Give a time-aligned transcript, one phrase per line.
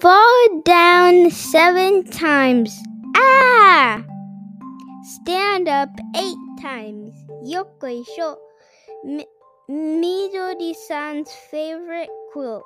[0.00, 2.76] Fall down seven times.
[3.16, 4.02] Ah!
[5.22, 7.14] Stand up eight times.
[7.44, 8.36] Yokoisho.
[9.04, 9.26] Mi-
[9.68, 12.64] Midori-san's favorite quilt.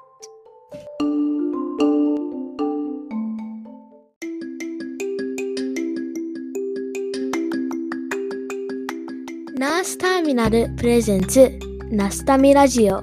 [9.57, 11.59] ナースターミナルプレゼンツ
[11.91, 13.03] ナスタミラジオ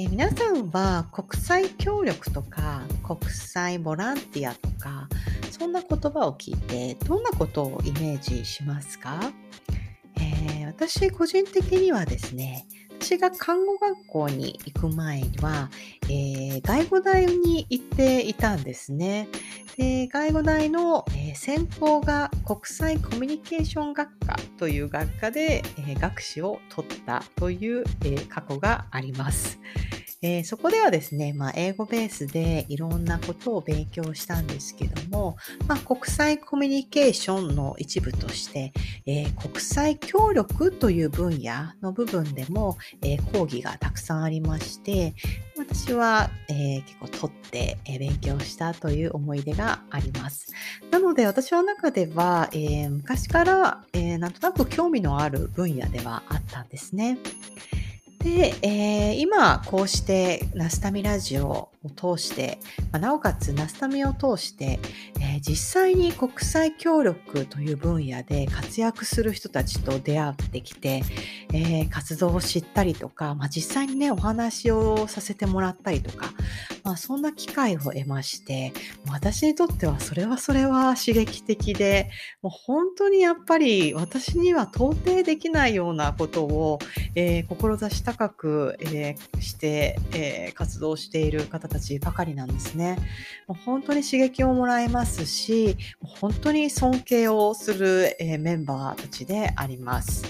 [0.00, 5.08] えー皆さんは国際協力とか国際ボランティアとか
[5.50, 9.20] そんな言葉を聞いてどんなことをイメージしますか、
[10.16, 12.66] えー私個人的にはですね
[13.00, 15.70] 私が看護学校に行く前には、
[16.04, 19.28] えー外語大に行っていたんですね。
[19.76, 29.58] で外語大の、えー専攻が国際コミュニケーション学科という学科で、えー学士を取ったという、え過去があります。
[30.20, 35.36] えーそこではですね、まあ、英語ベースでいろんなことを勉強したんですけども、
[35.68, 38.72] まあ、国際コミュニケーションの一部として、
[39.06, 45.14] えー国際協力という分野の部分でも、えー講義がたくさんありまして
[45.56, 50.52] 私は、えー結構取って、えー勉強したという思い出があります。
[50.90, 57.18] なので私の中では、えー昔から、えーなんとなく興味のある分野ではあったんですね。
[58.18, 62.58] で、えー今こうしてナスタミラジオを通して、
[62.92, 64.78] まあなおかつナスタミを通して、
[65.20, 71.02] えー実際に国際協力という分野で活躍する人たちと出会ってきて、
[71.52, 76.32] えー活動を知ったりとか、まあ、実際にねお話をさせてもらったりとか、
[76.84, 78.72] まあ、そんな機会を得まして
[79.10, 82.10] 私にとってはそれはそれは刺激的で
[82.42, 86.78] もう本当にやっぱり私には到底できないようなことを、
[87.14, 87.58] えー
[87.90, 92.96] 志高く、えして、え活動している方たちばかりなんですね。
[93.46, 100.24] もう本当に刺激をもらえますし本当に尊敬をする、えーメンバーたちであります。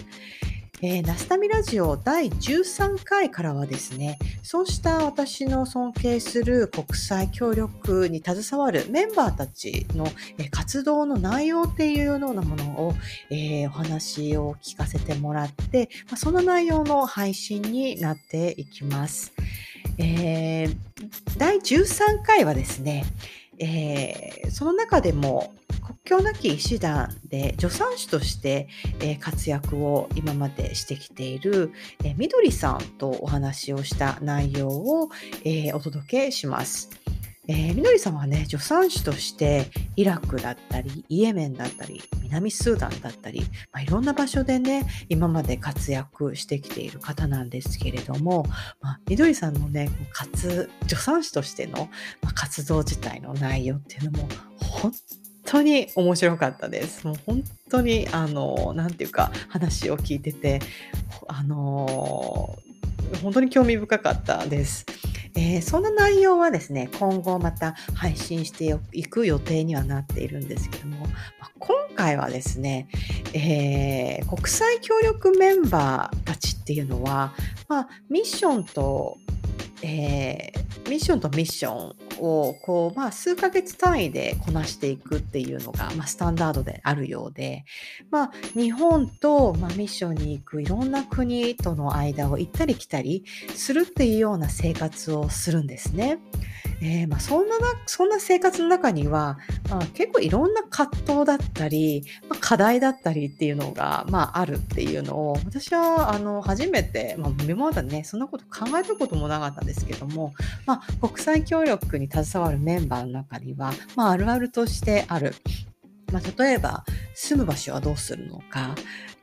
[0.81, 10.07] えーナスタミラジオ第13回からはですね、そうした私の尊敬する国際協力に携わるメンバーたちの、
[10.39, 12.95] えー活動の内容っていうようなものを、
[13.31, 19.33] えーお話を聞かせてもらって、まあ、その内容の配信になっていきます。
[19.99, 20.77] えー
[21.37, 23.05] 第13回はですね、
[23.59, 25.53] えーその中でも
[25.85, 28.69] 国境なき医師団で助産師として、
[29.01, 31.73] えー活躍を今までしてきている、
[32.05, 35.11] えーみどりさんとお話をした内容を、
[35.45, 36.91] えーお届けします。
[37.51, 43.41] えーみどりさんはね、助産師としてイラクだったり、イエメンだったり、南スーダンだったり、
[43.73, 48.45] まあ、いろんな場所でね、今まで活躍してきている方なんですけれども、
[48.83, 51.89] まあ、みどりさんのね、活助産師としての、
[52.21, 54.29] ま、活動自体の内容っていうのも、
[54.59, 54.93] 本
[55.47, 57.07] 当に面白かったです。
[57.07, 60.61] もう本当に、あの、なんていうか、話を聞いてて、
[61.27, 62.59] あの、
[63.23, 64.87] 本当に興味深かったです。
[65.35, 72.89] えーそんな内容はですね、今後また配信していく予定にはなっているんですけども、まあ今回はですね、
[73.35, 77.33] えー国際協力メンバーたちっていうのは、
[77.69, 79.19] まあ、ミッションと、
[79.83, 87.65] えーミッションとミッションをこう、まあ、数ヶ月単位でこなしていくっていうのが、まあ、スタンダードであるようで、
[88.11, 96.19] まあ、日本と、まあ、ミッションに行くいろんな国との間を行ったり来たりするっていうような生活をするんですね。
[96.81, 99.39] えーまあ、そんななそんな生活の中には、
[99.69, 110.35] まあ、結構いろんな葛藤だったり、まあ、課題だったりっていうのが、まあ、あるっていうのを私はあの初めて、まあ、今までねそんなこと考えたこともなかったんですけども、
[110.67, 115.35] まあ、国際協力に携わるメンバーの中には、まあ、あるあるとしてある。
[116.13, 116.85] まあ、例えば
[117.15, 118.75] 住む場所はどうするのか、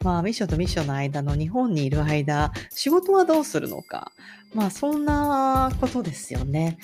[0.04, 4.12] まあ、ミッションとミッションの間の日本にいる間仕事はどうするのか、
[4.54, 6.78] まあ、そんなことですよね。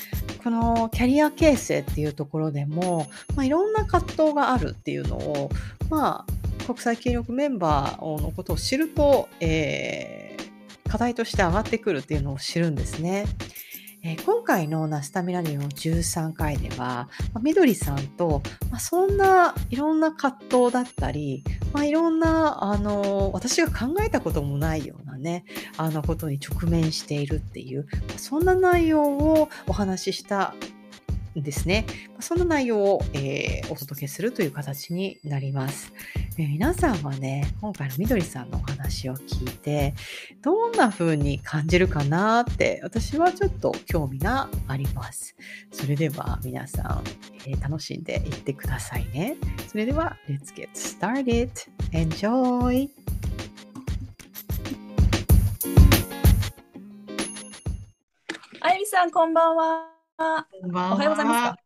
[0.44, 5.50] このキャリア形成っていうところでも、まあ、いろんな葛藤があるっていうのを、
[5.90, 13.26] まあ、国際協力メンバーのことを知ると、えー、課題として上がってくるっていうのを知るんですね。
[14.04, 25.46] えー、今回のナスタミラニオ13回では、まあ、みどりさんと、まあ、そんないろんな葛藤だったり、まあ、いろんな、あの、私が考えたこともないようなね、
[25.78, 27.88] あのことに直面しているっていう、
[28.18, 30.56] そんな内容をお話しした
[31.36, 31.86] ですね。
[32.20, 35.94] その内容を、えー、お届けするという形になります、
[36.38, 39.94] えー、皆さんはね、今回のみどりさんのお話を聞いて、
[40.42, 45.36] どんな風に感じるかなって私はちょっと興味があります。
[45.72, 47.04] それでは皆さん、
[47.48, 49.38] えー、楽しんでいってくださいね。
[49.68, 51.50] それでは、Let's get started.
[51.92, 52.90] Enjoy!
[58.64, 60.01] あゆみさん、こんばんは。
[60.22, 60.48] は。
[60.64, 61.58] おはようございますか？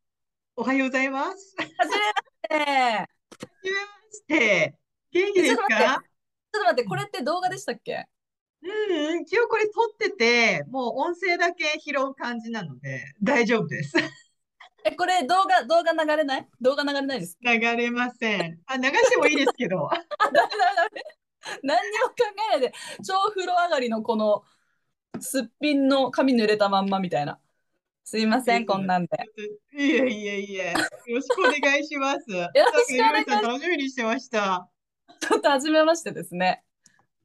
[0.55, 1.55] おはようございます。
[1.57, 2.55] はじめまして。
[2.55, 3.07] は
[3.61, 4.75] じめまして。
[5.11, 5.63] 元気ですか？
[5.67, 5.99] ちょっ
[6.51, 8.05] と待って、これって動画でしたっけ？
[8.63, 8.67] う
[9.17, 13.93] ん、一応これ撮ってて、もう音声だけ拾う感じなので、大丈夫です。
[14.85, 16.47] え、これ動画、動画流れない？
[16.61, 18.59] 動画流れないです流れません。
[18.67, 19.89] あ、流してもいいですけど。
[21.61, 22.15] 何にも考
[22.53, 22.73] えないで、
[23.05, 24.43] 超風呂上がりのこの
[25.19, 27.39] すっぴんの髪濡れたまんまみたいな。
[28.07, 29.09] すいません、こんなんで。
[29.73, 30.73] いえいえいえ。
[31.07, 32.29] よろしくお願いします。
[32.29, 33.47] よろしくお願いします。
[33.47, 34.69] 楽しみにしてました。
[35.19, 36.63] ちょっと初めましてですね。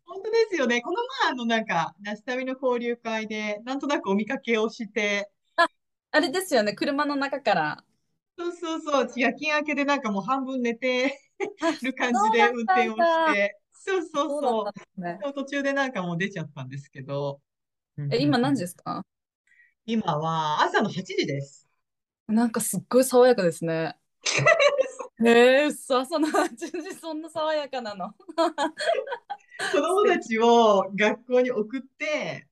[0.06, 0.80] 本当ですよね。
[0.80, 5.68] この前、あの、なんか、ナスタミの交流会で、なんとなくお見かけをして、あ、
[6.12, 6.72] あれですよね。
[6.72, 7.84] 車の中から。
[8.38, 9.12] そうそうそう。
[9.16, 11.20] 夜勤明けでなんかもう半分寝て
[11.82, 15.00] る感じで運転をして、そうそうそう。
[15.00, 17.40] ね、途中でなんかもう出ちゃったんですけど。
[18.10, 19.04] え、今何時ですか？
[19.92, 21.68] 今は朝の8時です。
[22.28, 23.96] なんかすっごい爽やかですね。
[25.18, 28.12] えー、朝の8時そんな爽やかなの？
[28.12, 28.22] 子
[29.76, 32.46] 供たちを学校に送って、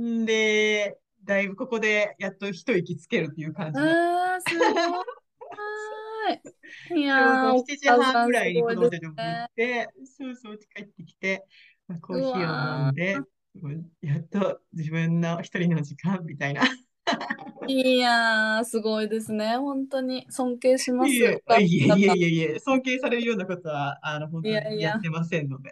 [0.00, 3.80] んで、だいぶここでやっと一息つけるっていう感じ。
[3.80, 4.64] ああ、すご
[6.94, 7.00] い。
[7.02, 11.44] いやー、7時半ぐらいに子供たちを送って、そうそう、帰ってきて、
[11.88, 13.18] まあ、コーヒーを飲んで、
[14.00, 16.62] やっと自分の一人の時間みたいな。
[17.66, 19.56] いやー、すごいですね。
[19.56, 21.10] 本当に尊敬します。
[21.10, 25.70] いえいえいえいえいえ、尊敬されるようなことは、あの、本当にやってませんので。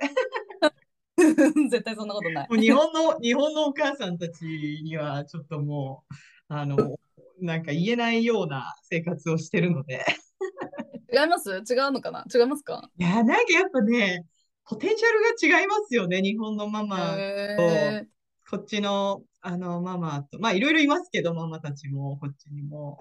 [1.71, 2.49] 絶対そんなことない。
[2.61, 6.15] 日本の、日本のお母さんたちには、ちょっともう、
[6.49, 6.99] あの、
[7.41, 10.05] なんか言えないような生活をしてるので。
[11.13, 11.51] 違います？
[11.51, 12.27] 違うのかな？
[12.35, 12.91] 違いますか？
[12.99, 14.25] いや、なんかやっぱね、
[14.69, 18.07] ポテンシャルが違いますよね、日本のママと、
[18.51, 22.99] こっちのあのママと、まあいろいろいますけど、ママたちも、こっちにも。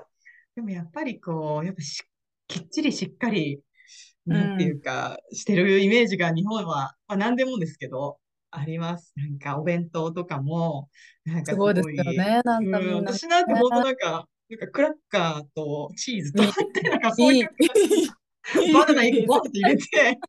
[0.56, 2.04] でもやっぱりこう、やっぱし
[2.48, 3.62] きっちりしっかり、
[4.28, 8.20] なんていうか、してるイメージが日本は、まあ何でもですけど、
[8.52, 9.12] あります。
[9.16, 10.90] なんかお弁当とかも、
[11.26, 12.42] なんかすごいですよね。
[12.44, 17.50] なんか、うん、私なんて本当なんか、なんかクラッカーとチーズと、なんかそういう
[18.72, 20.20] バナナ1個ボンって入れて、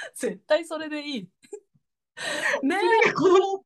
[0.14, 1.28] 絶対それでいい。
[2.62, 2.76] ね
[3.06, 3.12] え。
[3.12, 3.64] 子供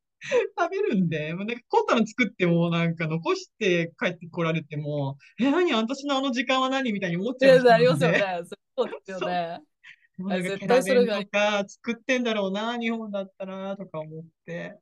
[0.57, 7.71] 食べるんで、もうなんか凝ったの作っても、なんか残して帰ってこられても、え、何私のあの時間は何みたいに思っちゃう、ね。
[7.71, 8.41] ありますよね。
[8.77, 9.61] そうですよね。
[10.19, 11.21] なんか絶対それが。
[11.23, 14.77] とか作ってんだろうな、日本だったらとか思って。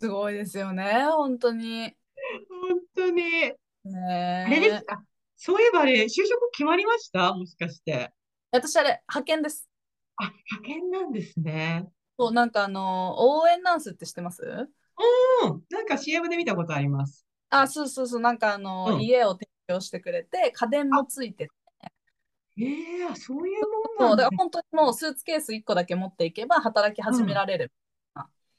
[0.00, 1.92] すごいですよね、本当に。
[2.48, 3.22] 本当に。
[3.22, 5.02] ねあれですか？
[5.36, 7.32] そういえばあれ、就職決まりました？
[7.34, 8.12] もしかして。
[8.52, 9.69] 私あれ、派遣です。
[10.22, 11.88] あ、派遣なんですね。
[12.18, 14.42] そう、なんかあの、応援ナースって知ってます？
[14.42, 17.26] うん、なんか CM で見たことあります。
[17.48, 21.52] あ、そうそうそう、なんかあの、うん、家を提供してくれて、家電もついてて。
[22.58, 27.72] ええー、そういうもんね、そう、だから本当にもうスーツケース1個だけ持っていけば働き始められる。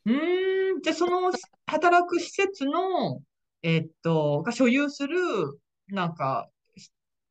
[0.06, 1.32] うん、うんじゃあその
[1.68, 3.22] 働く施設の、
[3.62, 5.16] えー、っと、が所有する、
[5.90, 6.50] なんか、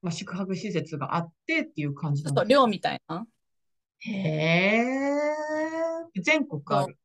[0.02, 2.49] まあ、宿泊施設があってっていう感じなんですか？
[2.49, 3.26] 寮みたいな。
[4.00, 4.12] へ
[6.16, 6.97] え、全国ある。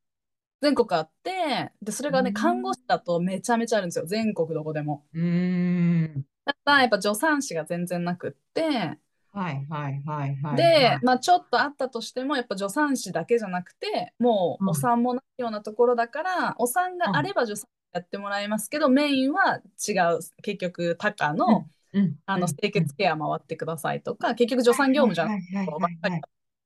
[0.61, 4.05] 全国あって、で、それがね、看護師だとめちゃめちゃあるんですよ。
[4.05, 5.05] 全国どこでも。
[5.13, 6.25] うん。
[6.45, 8.97] ただ、やっぱ助産師が全然なくって、
[9.35, 26.21] はいはいはいはい、で、まあちょっとあったとしても、やっぱ助産師だけじゃなくて、もうお産もないようなところだから、うん、お産があれば助産師やってもらいますけど、うん、メインは違う、結局、タカの、うん、あの清潔ケア回ってくださいとか、結局助産業務じゃなくて、ばっかり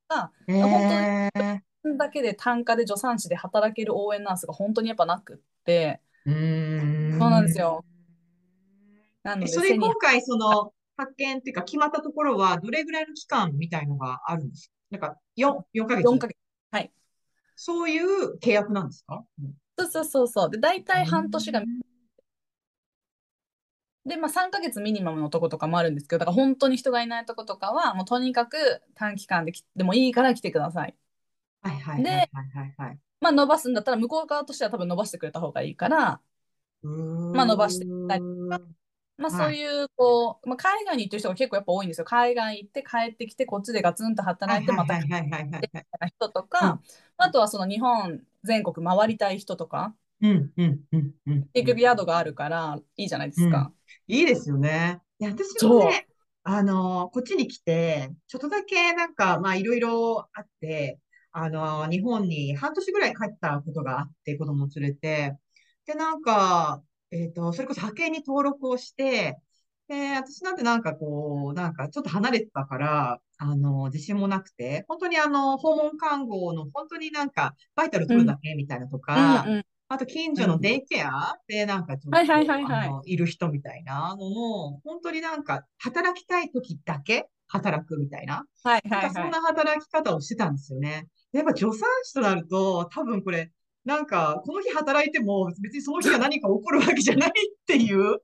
[0.10, 1.32] が、えー、本
[1.84, 7.86] 当にだけで単価で助産師で働ける応援ナースが本当にやっぱなくって、うんそうなんですよ。
[9.24, 14.74] なのでそれ今回その派遣っていうか、決まったところは、どれぐらいの期間みたいのがあるんですか？
[14.92, 16.06] なんか、4、4ヶ月。
[16.06, 16.36] 4ヶ月。
[16.72, 16.92] はい。
[17.56, 19.24] そういう契約なんですか？
[19.42, 20.50] うんそうそうそうそう。
[20.50, 21.62] で、大体半年が、
[24.06, 28.58] で、まあ3ヶ月ミニマムのとことかもあるんですけど、だから本当に人がいないとことかは、もうとにかく
[28.96, 30.96] 短期間で来でもいいから来てください。
[31.62, 33.00] はいはいはいではいはいはい。
[33.22, 36.22] まあ伸ばすんだったら、向こう側としては多分伸ばしてくれた方がいいから、
[37.32, 38.76] まあ伸ばしていったりうーん
[39.18, 42.06] まあはいそういう、こう、まあ、海外に行ってる人が結構やっぱ多いんですよ。
[42.06, 45.84] 海外行って帰ってきて、こっちでガツンと働いて、また帰ってはいはいはいはいはいはい。
[45.94, 46.82] きた人とか、
[47.18, 51.50] あとはその日本全国回りたい人とか、うんうんうんうん。
[51.54, 53.72] 結局宿があるからいいじゃないですか。
[54.08, 55.00] いいですよね。
[55.20, 56.08] いや、私もね、
[56.44, 61.00] あの、こっちに来て、ちょっとだけなんか、まあいろいろあって、
[61.32, 65.38] あの、日本に半年ぐらい帰ったことがあって、子供連れて。
[65.86, 69.38] で、なんか、えっと、それこそ派遣に登録をして、
[69.88, 89.14] で、私なんてなんかこう、なんかちょっと離れてたから、あの、自信もなくて、本当にあの、訪問看護の本当になんか、バイタル取るだけみたいなとか、うんうんあと、近所のデイケアで、なんかちょっと、はいはいはいはいあの、いる人みたいなのも、本当になんか、働きたい時だけ働くみたいな、はいはいはい。
[89.14, 91.08] そんな働き方をしてたんですよね。
[91.34, 93.52] でやっぱ助産師となると、多分これ、
[93.84, 97.32] なんか、この日働いても、別にその日が何か起こるわけじゃないっ
[97.66, 98.22] ていう。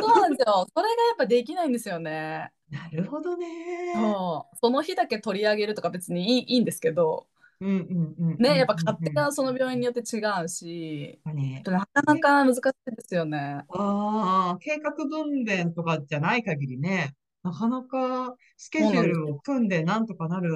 [0.00, 0.66] そうなんですよ。
[0.74, 2.50] それがやっぱできないんですよね。
[2.70, 3.46] なるほどね。
[3.94, 4.56] そう。
[4.60, 7.26] その日だけ取り上げるとか別にいいいいんですけど、
[7.60, 12.72] うんうんうんうんね、やっぱ勝手うんがその病院によって違うし、うんねなかなか難しいで
[13.06, 13.64] すよね。
[13.68, 20.52] ああ、計画分娩とかじゃない限りね、なかなかスケジュールを組んでなんとかなる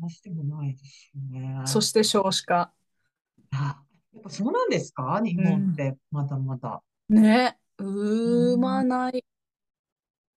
[0.00, 1.62] 話でもないですよね。
[1.66, 2.72] そして少子化。
[3.52, 3.82] あ、
[4.12, 5.20] やっぱそうなんですか？
[5.24, 6.82] 日本って、まだまだ。
[7.08, 9.24] ね、産まない。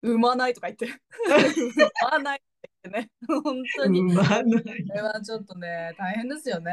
[0.03, 0.87] 産まないとか言って。
[1.77, 2.43] 産まない
[2.89, 3.11] ってね。
[3.29, 4.15] 本当に。
[4.15, 4.23] こ
[4.95, 6.73] れはちょっとね、大変ですよね。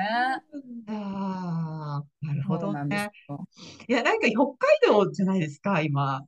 [0.87, 3.11] ああ、なるほどね。
[3.27, 3.47] よ。
[3.87, 6.25] いや、なんか北海道じゃないですか、今。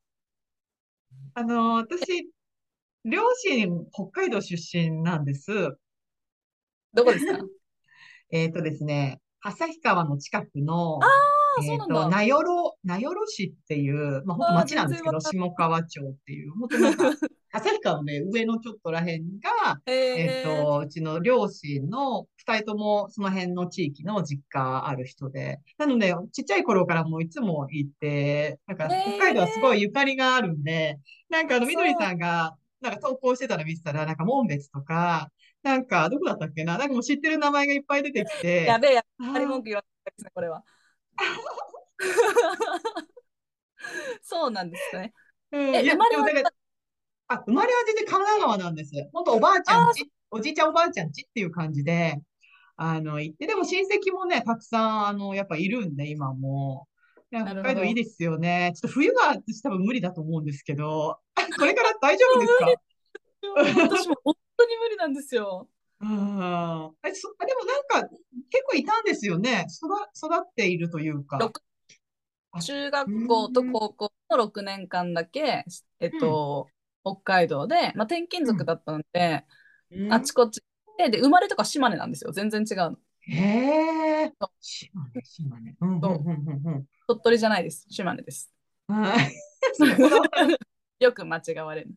[1.33, 2.29] あの、私、
[3.05, 5.51] 両親北海道出身なんです。
[6.93, 7.39] どこですか？
[8.31, 11.07] えっとですね、旭川の近くの、あ、
[11.57, 11.95] えっそうなんだ。
[11.95, 12.37] と、名寄、
[12.83, 17.03] 名寄市っていう、まあ、本当町なんですけど、下川町っていう、本当なんか、
[17.53, 29.17] 旭川のね、上のちょっとらへんが、えっえー、と、うちの両親の二人ともその辺の地域の実家ある人で、なので、ちっちゃい頃からもういつも行って、なんかえー。
[29.17, 35.31] 北海道はすごいゆかりがあるんで、なんかあの、みどりさんが、なんか投稿してたの見てたら、なんか紋別とか、
[35.63, 39.61] なんかどこだったっけな、なんかもう知ってる名前がいっぱい出てきて、やべえ、やあっぱり文ー。
[39.61, 40.63] 句言われたですね、これは。
[44.21, 45.13] そうなんですね。
[45.51, 46.25] うん、え、生まれは
[47.27, 48.91] あ、生まれは全然神奈川なんです。
[49.13, 52.21] 本当おばあちゃんち、おじいちゃんおばあちゃんちっていう感じで、
[52.75, 56.87] あの、行って、でも親戚もね、たくさん、あの、やっぱいるんで、今も。
[57.33, 58.73] 北海道いいですよね。
[58.75, 61.17] ちょっと冬は私多分無理だと思うんですけど、
[61.57, 62.65] これから大丈夫ですか？
[63.87, 65.69] 私も本当に無理なんですよ。
[66.01, 66.91] うん。
[67.03, 68.09] え、そ、あでもなんか、
[68.49, 69.67] 結構いたんですよね。
[69.69, 71.37] 育、育っているというか。
[71.37, 71.61] 六
[72.59, 75.63] 中学校と高校の6年間だけ、
[75.99, 76.67] えっと、
[77.03, 79.45] 北海道で、まあ、転勤族だったので、
[79.91, 80.63] うんあちこち
[80.97, 82.31] で、で、生まれとか島根なんですよ。
[82.31, 82.97] 全然違うの。
[83.21, 84.33] へえ。
[84.59, 85.75] 島根、島根。
[85.81, 86.85] うんうん。
[87.07, 87.85] 鳥取じゃないです。
[87.89, 88.51] 島根です。
[91.01, 91.89] よく間違われる。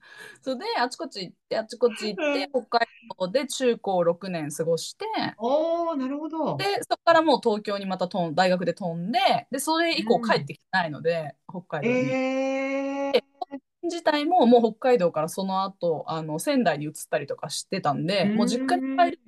[0.42, 5.04] それで、あちこち行って、あちこち行って、う北海道で中高6年過ごして、
[5.38, 6.56] おー、なるほど。
[6.56, 9.18] で、そこからもう東京にまた飛ん大学で飛んで、
[9.50, 11.96] で、それ以降帰ってきてないので、北海道に。
[11.96, 13.34] えー。
[13.82, 19.18] 自体ももう北海道からその後、あの仙台に移ったりとかしてたんで、もう実家に帰る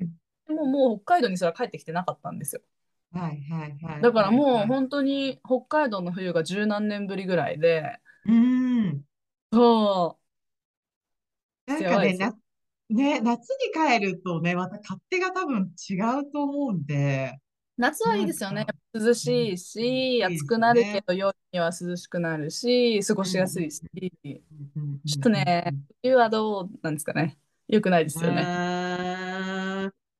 [0.54, 2.62] ももう北海道にすら帰ってきてなかったんですよ。
[3.12, 4.02] はいはいはい。
[4.02, 9.02] だからもうはい本当に北海道の冬が十何年ぶりぐらいで、うん。
[9.52, 10.18] そ
[11.66, 12.36] なんかね、やばいですよな、
[12.90, 17.38] ね、夏に帰るとね、また勝手が多分違うと思うんで、
[17.78, 18.74] う、夏はいいですよねか。
[18.94, 25.72] 涼しいし、うんいいですね暑くなるけど夜には涼しくなるし、過ごしやすいし、ちょっとね、
[26.02, 27.38] 冬はどうなんですかね。
[27.68, 28.86] 良くないですよね。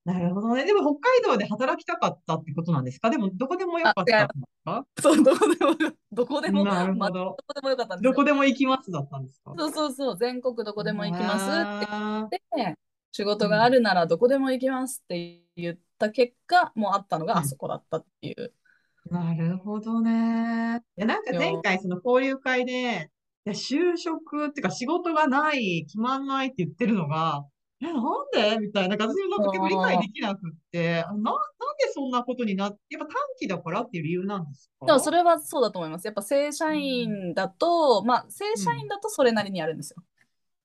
[0.07, 0.13] ね。
[0.15, 0.65] なるほどね。
[0.65, 3.11] でも北海道で働きたかったってことなんですか？
[3.11, 4.87] でもどこでもよかったんですか？
[5.01, 5.75] そう、どこでも、
[6.13, 7.15] どこでも、なるほまど。
[7.15, 8.11] どこでもよかったんですよ。
[8.13, 9.55] どこでも行きますだったんですか？
[9.57, 12.79] そうそうそう、全国どこでも行きますってあ言って、
[13.13, 18.53] 仕事があるならどこでも行きますって言った結果、もうあったのがあそこだったっていう。
[19.11, 20.83] ーなるほどね。
[20.97, 23.11] いや、なんか前回その交流会で、
[23.45, 27.45] で就職っていうか仕事がない、決まんないって言ってるのが、
[27.81, 28.03] え、なん
[28.33, 28.59] で？
[28.59, 31.35] みたいな、なんか私もなんか結構理解できなくって、あな、なん
[31.79, 33.83] でそんなことになって、やっぱ短期だから？
[33.83, 34.87] っていう理由なんですか？
[34.87, 36.07] でもそれはそうだと思います。
[36.07, 40.03] やっぱ正社員だと、まあ正社員だとそれなりにあるんですよ。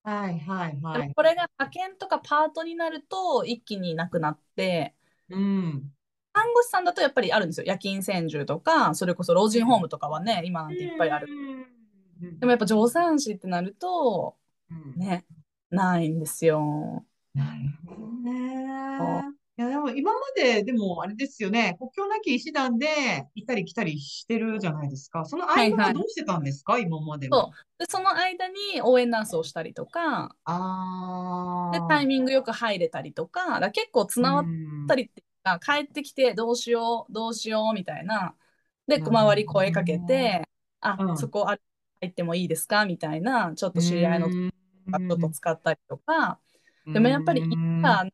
[0.04, 1.08] はいはいではい。
[1.10, 4.96] もこれが派遣とかパートになると一気になくなって、
[5.30, 5.92] うん。
[6.34, 7.66] 看護師さんだとやっぱりあるんですよ。
[7.68, 11.28] 夜勤専従とか、それこそ老人ホームとかはね、今なんていっぱいある。
[11.30, 12.40] うん。
[12.40, 14.38] でもやっぱ助産師ってなると、
[14.70, 15.26] うんね、
[15.72, 17.06] ないんですよ。
[17.34, 19.32] なるほどね。
[19.58, 22.88] いや、でも今まで、でもあれですよね、国境なき医師団で
[23.36, 25.26] 行ったり来たりしてるじゃないですか。
[25.26, 27.46] その間はいははいどうしてたんですか、今までは。
[27.46, 31.88] そうで、その間に応援ナースをしたりとか、で、ああ。
[31.90, 38.36] タイミングよく入れたりとか、だ結構つなわっうんたりっていうか、帰ってきてどうしよう、どうしようみたいな。
[38.88, 40.44] で、周り声かけて、
[40.80, 41.58] あ、うんそこあ
[42.02, 42.86] 入ってもいいですか？
[42.86, 44.34] みたいな、ちょっと知り合いのと
[44.92, 46.40] かちょっと使ったりとか、
[46.86, 48.06] でもやっぱりうん今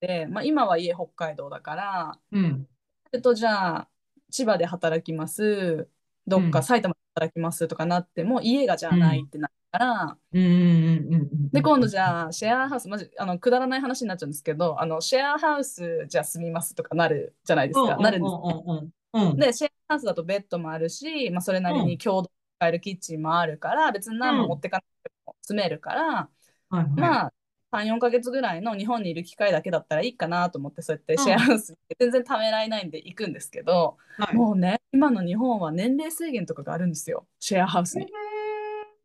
[0.00, 2.66] で、まあ、今は家北海道だから、うん。
[3.12, 3.88] えっと、じゃあ、
[4.30, 5.88] 千葉で働きます、
[6.26, 10.16] どっうんか埼玉で働きますとかなっても、家がじゃあないってなるから。
[10.32, 17.96] で、今度じゃあ、シェアハウス、まじ、あの、くだらない話になっちゃうんですけど、あの、シェアハウス、じゃあ住みますとかなるじゃないですか。
[17.96, 19.36] なるんです。
[19.36, 25.09] で、シェアハウスだとベッドもあるし、まあ、それなりに共同使えるキッチンもあるから、別に何も持ってかなくても
[25.50, 26.28] 住めるから、は
[26.72, 26.86] いはい。
[26.96, 27.32] まあ、
[27.72, 38.12] 3、4ヶ月ぐらいの日本にいる機会だけだったらいいかなと思って、そうやってうんシェアハウスに全然ためらいないんで行くんですけど、はいもうね、今の日本は年齢制限とかがあるんですよ、シェアハウスえーに。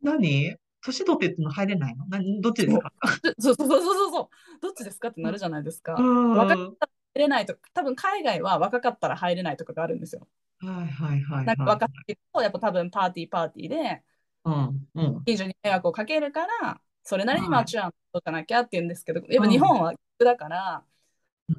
[0.02, 0.56] 何？
[0.82, 2.06] 年取ってっての入れないの？
[2.08, 2.92] 何どっちですか？
[3.38, 4.28] そうそうそうそうそう、
[4.60, 5.94] どっちですかってなるじゃないですか。
[5.94, 10.26] うん若かったら入れないとか、多分海外は若かったら入れないとかがあるんですよ。
[10.58, 11.74] はいはいはいなんかはい。
[11.74, 14.02] 若いと、やっぱ多分パーティーパーティーで、
[14.46, 15.24] うんうん。
[15.24, 20.82] 近所に迷惑をかけるから、それなりにはいマチュアンとかなきゃって言うんですけど、やっぱ日本は逆だから、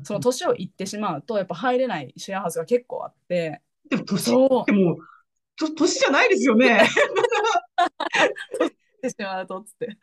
[0.04, 4.98] その年をいってしまうと、やっぱ入れないシェアハウスが結構あって、でも年そうってもう、
[5.58, 6.78] と年じゃないですよね。
[6.78, 6.80] っ
[9.02, 9.98] てしまうとっつって。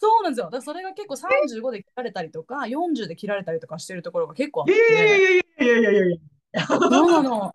[0.00, 0.46] そうなんですよ。
[0.46, 5.64] だからそれが結構35で切られたりとか、40で切られたりとかしてるところが結構あっいやいやて。
[5.64, 6.20] いやいやいやいやいやい
[6.52, 6.66] や。
[6.66, 7.52] そうなの？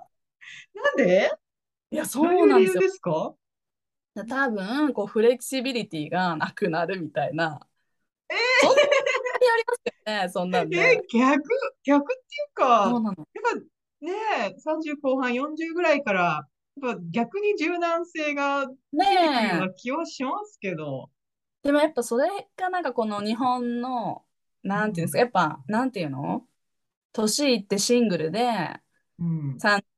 [0.73, 1.31] なんで？
[1.91, 2.81] いや、どそうなんですよ。
[2.81, 3.33] ですか？
[4.15, 7.65] 多分、こう、フレキシビリティがなくなるみたいな。
[8.61, 11.01] そんなにありますよね、そんなんえ、ね。
[11.11, 11.43] 逆、
[11.83, 13.27] 逆っていうか、そうなの。
[13.33, 13.59] やっぱ
[14.05, 14.13] ね
[14.55, 16.47] え、30後半、40ぐらいから、
[16.81, 19.59] やっぱ逆に柔軟性がついてくるようねえ。
[19.59, 21.09] な気はしますけど。
[21.63, 24.25] でもやっぱそれがなんかこの日本の、
[24.63, 26.45] なんていうんですか、やっぱ、なんていうの？
[27.11, 28.79] 年いってシングルで、
[29.19, 29.59] うん。
[29.59, 29.88] 30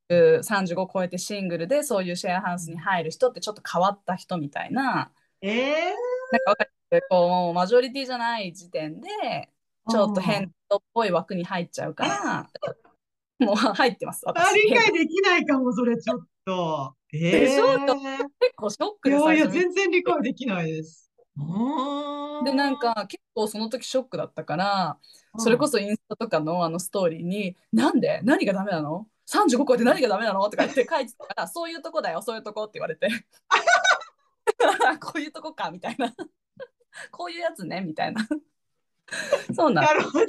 [0.43, 5.93] 35超えてシングルでそういうシェアハウスに入る人ってちょっと変わった人みたいな、ええ
[6.31, 6.71] なんかわかる
[7.09, 9.09] こうマジョリティじゃない時点で
[9.89, 12.49] ちょっと変っぽい枠に入っちゃうから、
[13.45, 14.53] もう入ってます、あ、私。
[14.61, 16.95] 理解できないかも、それちょっと。
[17.13, 17.73] えでしょ？
[17.73, 17.89] え結
[18.55, 21.11] 構ショックいやいや、で最初見て全然理解できないです。
[21.37, 24.97] あで、なんか結構その時ショックだったから、
[25.37, 28.21] それこそインスタとかのあのストーリーに、なんで？
[28.23, 29.07] 何がダメなの？
[29.29, 30.43] ?35 超えて何がダメなの？
[30.49, 33.09] とか言って書いてたから、そういうとこだよ、そういうとこって言われて。
[34.99, 36.13] こういうとこかみたいな。
[37.11, 38.27] こういうやつねみたいな。
[39.53, 40.25] そうなんなるほど。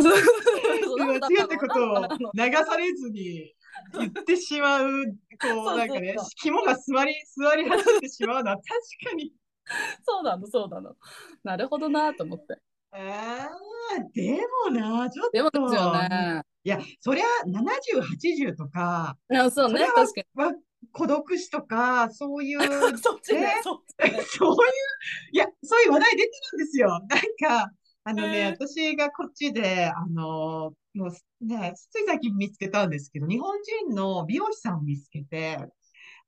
[0.00, 3.54] そう間違ったことを流されずに
[3.92, 5.04] 言ってしまう、
[5.40, 8.66] こそうう、なんかね肝が座り、座り始めてしまうのは確
[9.10, 9.32] かに。
[10.04, 10.96] そうなの、そうなの。
[11.44, 12.58] なるほどなと思って。
[12.92, 15.30] ああ、でもな、ちょっと。
[15.32, 16.42] でもですよね。
[16.64, 20.52] いや、そりゃ70、80とか、いやそうね、それは確かは
[20.92, 22.98] 孤独死とか、そういう、に。
[22.98, 24.22] そっちねね、そっちね。
[24.22, 24.58] そういう、
[25.32, 26.88] いや、そういう話題出てるんですよ。
[26.88, 27.08] なん
[27.64, 27.72] か、
[28.04, 35.58] あのね、私がこっちで、あの、もうね、つい最近見つけたんですけど、日本人の美容師さんを見つけて、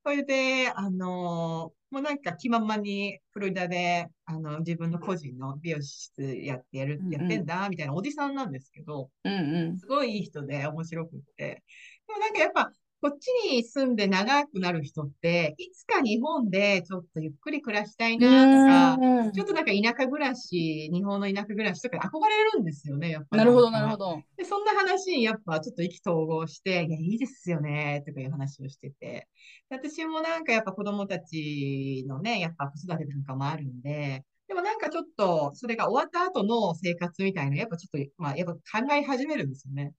[0.05, 9.79] それで、あの、もうなんか気ままにフロリダで、あの、自分の個人の美容室やってやる、うんうんやってんだ、みたいなおじさんなんですけど、うんうん。
[9.79, 11.63] すごいいい人で面白くって。
[12.07, 24.21] でもなんかやっぱ、こっちに住んで長くなる人って、いつか日本でちょっとゆっくり暮らしたいなとか、うんちょっとなんか田舎暮らし、日本の田舎暮らしとかに憧れるんですよね、やっぱなるほど、なるほど。
[24.37, 29.27] で、そんな話にやっぱちょっと意気投合して、いや、いいですよね、とかいう話をしてて。
[29.69, 39.93] で私もなんかやっぱ子供たちのね、やっぱ子育てなんかもあるんで、でもなんかちょっと、それが終わった後の生活みたいな、やっぱちょっと、まあ、やっぱ考え始めるんですよね。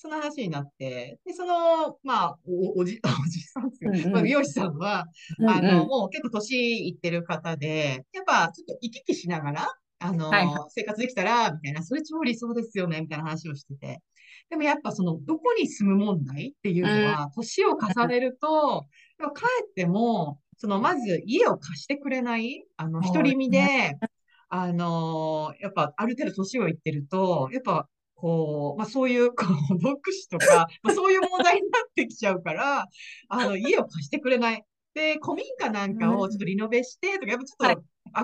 [0.00, 3.90] その話になって、で、その、まあ、お、おじ、 おじさんですよ。
[3.90, 4.12] うんうん。
[4.12, 5.04] まあ、美容師さんは、
[5.40, 14.00] うんあの、うんもう結構年いってる方で、やっぱちょっと行き来しながら、あの、はいは生活できたら、みたいな、それ超理想ですよね、みたいな話をしてて。
[14.50, 18.86] でもやっぱその、どこに住む問題っていうのは、年を重ねると、
[19.18, 23.96] でも帰っても、その、まず家を貸してくれない、あの、独り身で、
[24.48, 27.88] あの、やっぱある程度年をいってると、やっぱ、
[28.20, 32.86] こう、まあそういう、こう、 独死とか、まあそういう問題になってきちゃうから、
[33.28, 34.64] あの、家を貸してくれない。
[34.94, 37.82] で、古民家なんかをちょっとリノベしてとか、やっぱちょっと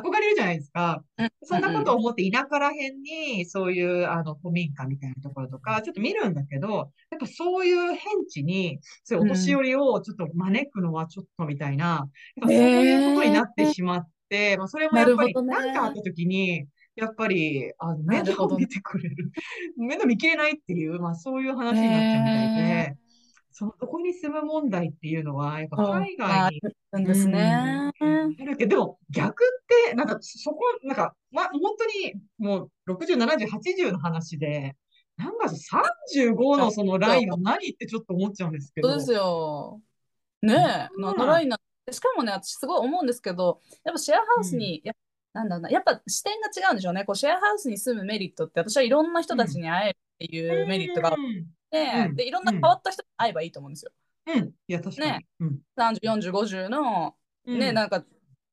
[0.08, 1.04] 憧れるじゃないですか。
[1.18, 1.28] うん。
[1.44, 6.68] そんなことを思って田舎ら辺に、そういう、あの、古民家みたいなところとか、ちょっと見るんだけど、
[7.10, 12.08] やっぱそういう変地に、そういうお年寄りをちょっと招くのはちょっとみたいな、やっ
[12.40, 18.56] ぱそういうことになってしまって、まあそれもやっぱり、何かあった時に、やっぱり、あの、面なるほどね。
[18.56, 19.32] 倒を見てくれる。
[19.76, 22.96] 面倒見きれないっていう、まあそういう話になっちゃうみたいで、
[23.50, 26.60] その、どこに住む問題っていうのは、やっぱ海外に
[26.92, 27.42] あるんですね。
[27.42, 34.76] あるけど、でも逆って、なんかそこ、なんか、ま、本当にもう60、70、80の話で、
[35.16, 38.88] なんか35のそのラインは何ってちょっと思っちゃうんですけど。
[38.88, 39.80] そうですよ。
[40.42, 44.94] ねえ、うんなんのラインなんしかもね、私すごい思うんですけど、やっぱシェアハウスに、や
[45.34, 47.04] なんだろうな、やっぱ視点が違うんでしょうね。
[47.04, 53.92] こうシェアハウスに住むメリットって、私はいろんな人たちに会えるっていうメリットがあっうんて、うんで、いろんな変わった人に会えばいいと思うんですよ。
[54.28, 54.44] うん。
[54.44, 55.10] いや、確かに。
[55.10, 55.58] ねうん。
[55.76, 57.16] 30、40、50の、
[57.46, 58.04] ね、うんなんか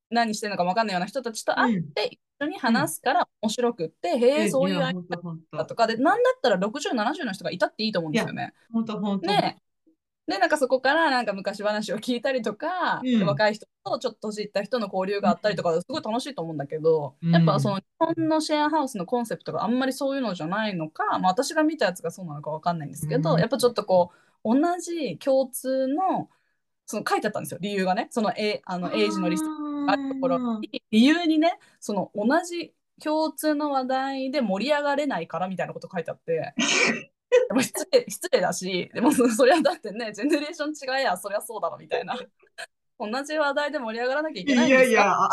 [0.09, 8.53] 何してるのか分かんないような人たちと会って、一緒に話すから面白くって、へえ、そういういや相手ほんとかで、なんだったら60、70の人がいたっていいと思うんですよね。
[8.73, 9.27] ほんとほんと。
[9.27, 9.61] ね
[10.27, 13.25] で、なんかそこからなんか昔話を聞いたりとか、うん。
[13.25, 17.31] 若い人とちょっと年いった人の交流があったりとか、すごい楽しいと思うんだけど、うん。
[17.31, 23.39] やっぱその日本のシェアハウスのコンセプトがあんまりそういうのじゃないのか、まあ、私が見たやつがそうなのかわかんないんですけど、うん。
[23.39, 24.11] やっぱちょっとこ
[24.43, 26.29] う、同じ共通の、
[26.85, 28.07] その書いてあったんですよ、理由がね。
[28.11, 36.53] その、A、あの、英字のリストがあるところに、理由にね、その同じ共通の話題で盛り上がれないからみたいなこと書いてあって、
[37.47, 42.17] でも失礼失礼だし、でもそ そりゃだってね、ジェネレーション違えや、そりゃそうだろみたいな。
[42.99, 45.29] 同じ話題で盛り上がらなきゃいけないんいやいですか？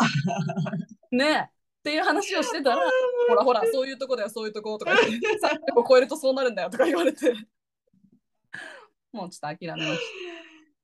[1.11, 2.89] や、ねっていう話をしてたら、
[3.29, 5.27] ほらほら、そういうとこだよ、そういうとことか言って、
[5.75, 7.33] 300を超えるとそうなるんだよとか言われて、
[9.11, 9.99] もうちょっと諦めまし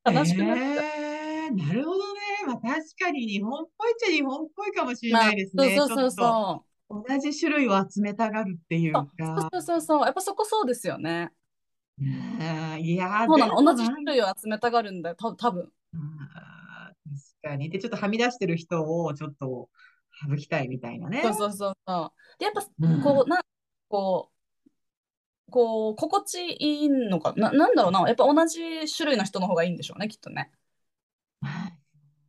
[0.03, 0.11] た。
[0.11, 0.63] 悲しくなった。
[0.63, 2.21] えーなるほどね。
[2.47, 5.75] まあ確かに日本っぽいっちゃ日本っぽいかもしれないですね。
[5.77, 6.74] そうそうそうちょそう。
[6.89, 9.49] 同じ種類を集めたがるっていうか。
[9.51, 11.31] そうそうそう、やっぱそこそうですよね。
[12.79, 16.95] いやー、そうなの、同じ種類を集めたがるんだよ、た多分あー
[17.43, 17.69] 確かに。
[17.69, 19.69] で、ちょっとはみ出してる人をちょっと
[20.29, 21.21] 省きたいみたいなね。
[21.23, 22.39] そうそうそうそう。
[22.39, 23.41] で、やっぱうんこう、な
[23.89, 24.31] こ
[25.47, 28.61] う、こう、心地いいのかな、なんだろうな、やっぱ同じ
[28.95, 30.51] 種類の人の方がいいんでしょうね、きっとね。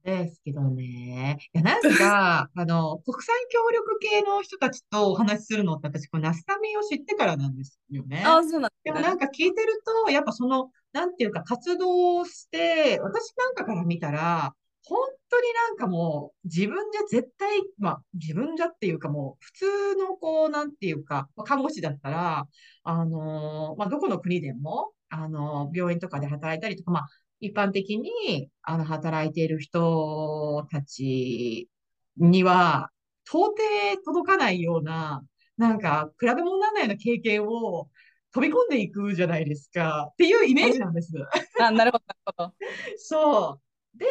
[0.06, 1.36] ですけどね。
[1.52, 8.22] いや、なんか、 あの、国際協力系の人たちとお話しするのって私、このナスタミを知ってからなんですよね。
[8.24, 8.70] ああ、そうなんね。
[8.84, 22.46] でもなんか聞いてると、やっぱその、なんていうか活動をして、私なんかから見たら、本当になんかもう自分じゃ絶対、まあ自分じゃっていうかもう普通のこう、なんていうか、まあ看護師だったら、
[22.84, 27.08] あのまあどこの国でも、あの病院とかで働いたりとか、まあ
[27.40, 31.68] 一般的に、あの、働いている人たち
[32.16, 32.90] には、
[33.26, 33.56] 到底
[34.04, 35.22] 届かないような、
[35.56, 37.88] なんか、比べ物にならないような経験を
[38.32, 40.10] 飛び込んでいくじゃないですか。
[40.12, 41.12] っていうイメージなんです。
[41.60, 42.54] あ、なるほど、なるほど。
[42.98, 43.60] そ
[43.94, 43.98] う。
[43.98, 44.06] で、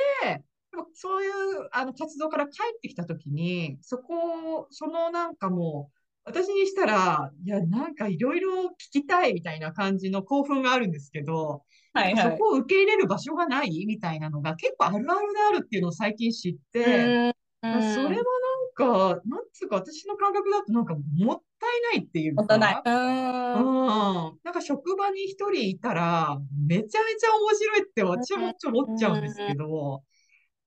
[0.71, 11.63] でもそういう、あの、活動から帰ってきたときに、そこ、そのなんかもう、私にしたら、いや、なんかいろいろ聞きたいみたいな感じの興奮があるんですけど、
[11.95, 12.31] はいはい。
[12.31, 22.73] そこを受け入れる場所がないみたいなのが結構あるあるであるっていうのを最近知っうて、それはなんか、なんつうか私の感覚だとなんかもったいないっていうもったいない。
[22.75, 24.39] か、ううん。
[24.43, 30.03] なんか職場に一人いたらめちゃめちゃ面白いって私はもちろん思っちゃうんですけど、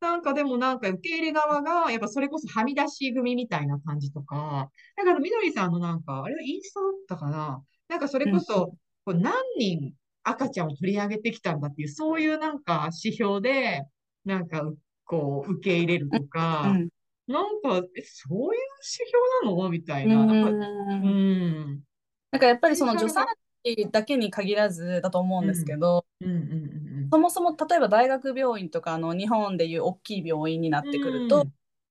[0.01, 7.62] なんかでもなんか受け入れ側が、やっぱそれこそはみ出し組みたいな感じとか、だからみどりさんのなんか、あれはインスタだったかな。
[7.88, 8.73] なんかそれこそ、
[9.05, 9.93] こう何人
[10.29, 13.85] 赤ちゃんを取り上げてきたんだっていう、そういうなんか指標で、
[14.25, 14.71] なんか
[15.05, 16.88] こう受け入れるとか、うん
[17.29, 19.11] なんか、え、そういう指
[19.43, 19.69] 標なの？
[19.69, 20.23] みたいな。
[20.23, 21.81] うんなんか、うん。
[22.31, 23.27] なんかやっぱりその助産
[23.67, 30.88] 師だけに限らずだと思うんですけど、うんうんうんそもそも例えば大学病院とかあの日本でいう大きい病院になうん。
[30.88, 31.47] ってくると、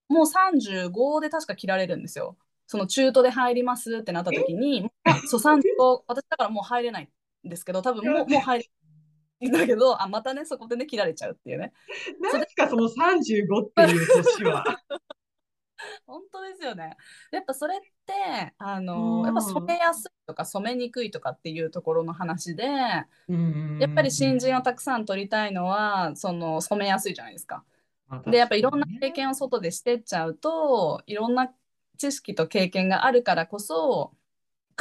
[0.10, 2.36] もう35で確か切られるんですよ。
[2.66, 7.10] その中途で入りますってなった時に、まあそう35、私だからもう入れない
[7.50, 8.70] ですけど多分もうもう入
[9.42, 11.74] るんだけどあまたねそこでね切られちゃうっていうね。
[12.22, 14.64] 何ですか、その35っていう年は。
[16.08, 16.98] 本当ですよね。
[17.32, 19.26] やっぱそれってあの、うん。
[19.26, 27.64] やっぱ染めやすいとか染めにくいとかっていうところの話でやうんっぱり新人をたくさん取りたいのはその染めやすいじゃないですか。
[28.08, 31.54] まあでやっぱいろんな経験を外でしてっちゃうといろんな
[31.98, 34.14] 知識と経験があるからこそ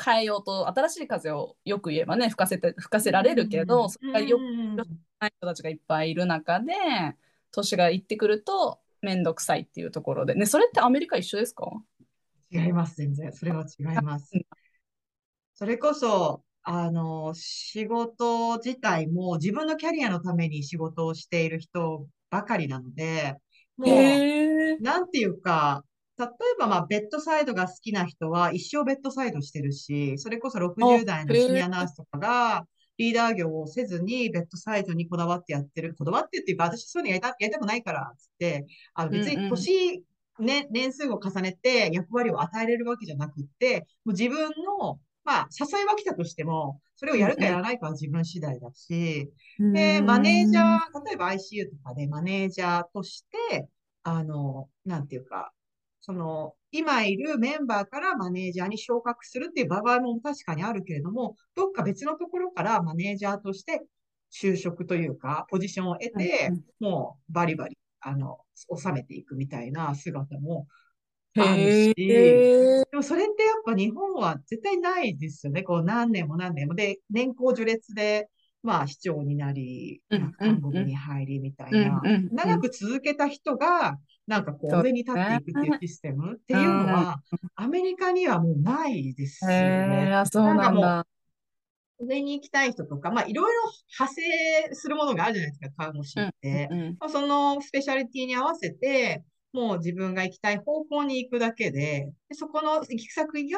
[0.03, 4.85] 変えようと新しい風をよく言えばね吹かせて吹かせられるけど、それがよくうんな
[5.29, 6.73] い人たちがいっぱいいる中で
[7.53, 11.71] 年がいってくると面倒くさいっていうところでねそれってアメリカ一緒ですか？
[12.53, 13.33] 違います、全然。
[13.33, 14.47] それは違いますうん。
[15.55, 23.37] それこそ、あの、仕事自体も自分のキャリアのために仕事をしている人ばかりなので、
[23.77, 24.77] もう、へえ。
[24.79, 25.85] なんていうか、
[26.18, 32.66] 例えば、まあ、ベッドサイドが好きな人は一生ベッドサイドしてるし、それこそ60代のシニアナースとかが、
[32.98, 35.94] リーダー業をせずにベッドサイドにこだわってやってる。
[35.94, 39.44] こだわってっていうか、私そういうのやりた、やりたくないから、つって、あの別にうん。
[39.44, 40.05] うん年、
[40.38, 44.50] ね、年数を重ねて役割を与えれるわけじゃなくって、もう自分
[44.81, 49.31] の、まあ、誘いは来たとしても、それをやるかやらないかは自分次第だし、
[49.72, 53.68] で、マネージャー、例えば ICU とかでマネージャーとして、
[54.02, 55.52] あの、なんていうか、
[56.07, 63.85] その、今いるメンバーからマネージャーに昇格するっていう場合も確かにあるけれども、どっか別のところからマネージャーとして
[64.33, 70.69] 就職というか、ポジションを得て、もうバリバリ、あの、収めていくみたいな姿も
[71.37, 72.85] あるへし、え。
[72.88, 75.64] でもそれってやっぱ日本は絶対ないですよね。
[75.64, 76.77] こう何年も何年も。
[76.77, 78.29] で、年功序列で、
[78.62, 80.03] まあ市長になり、
[80.38, 82.03] 韓国に入りみたいうんな。
[82.31, 86.35] 長く続けた人が、なんかこそうう上に立っていくっていうシステム？
[86.35, 87.21] っていうのは、
[87.55, 90.12] アメリカにはもうないですよね。
[90.15, 91.07] あ、そうなんなんかもうだ。
[91.99, 93.62] 上に行きたい人とか、まあいろいろ
[93.99, 94.15] 派
[94.69, 96.69] 生するものがあるじゃないですか、看護師って。
[96.99, 103.53] まあそのスペシャリティに合わせて、もう自分が行きたい方向に行くだけで、でそこの行き先が、い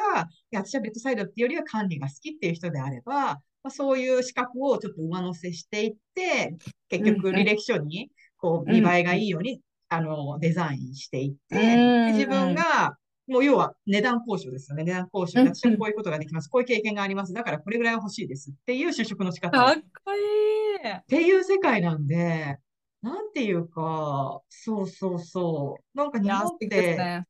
[0.51, 6.55] や、私はベッドサイドっていうよりは管理が好きっていう人であれば、まあ、そういう資格をちょっと上乗せしていって、
[6.87, 12.97] 結局履歴書に、こう、うん見栄えがいいように、あの、デザインしていって、自分が、
[13.27, 14.83] もう要は値段交渉ですよね。
[14.83, 16.47] 値段交渉私はこういうことができます。
[16.47, 17.33] こういう経験があります。
[17.33, 19.51] だからこれぐらいは欲しいですっていう就職の仕方。
[19.57, 20.91] かっこいい。
[20.91, 22.57] っていう世界なんで、
[23.01, 25.97] なんていうか、そうそうそう。
[25.97, 27.25] なんかいや、日本って、ね。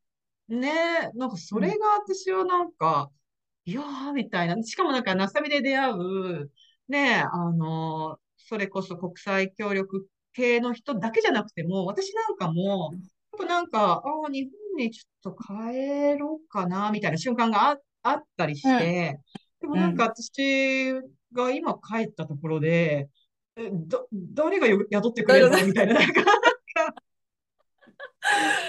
[0.48, 3.12] ね、なんかそれが私はなんか、
[3.65, 4.62] いやーみたいな。
[4.63, 6.52] しかもなんか、ナスタミで出会う、
[6.88, 13.01] ね、あの、それこそ国際協力系の人だけじゃなくても、私なんかも、やっ
[13.37, 19.19] ぱなんか、ああ、日本にちょっと帰ろうかな、みたいな瞬間があ、あったりして、
[19.59, 20.93] でもなんか私
[21.33, 23.09] が今帰ったところで、
[23.55, 25.65] え、だ、誰がよ雇ってくれるの？
[25.65, 26.21] みたいな、なんか、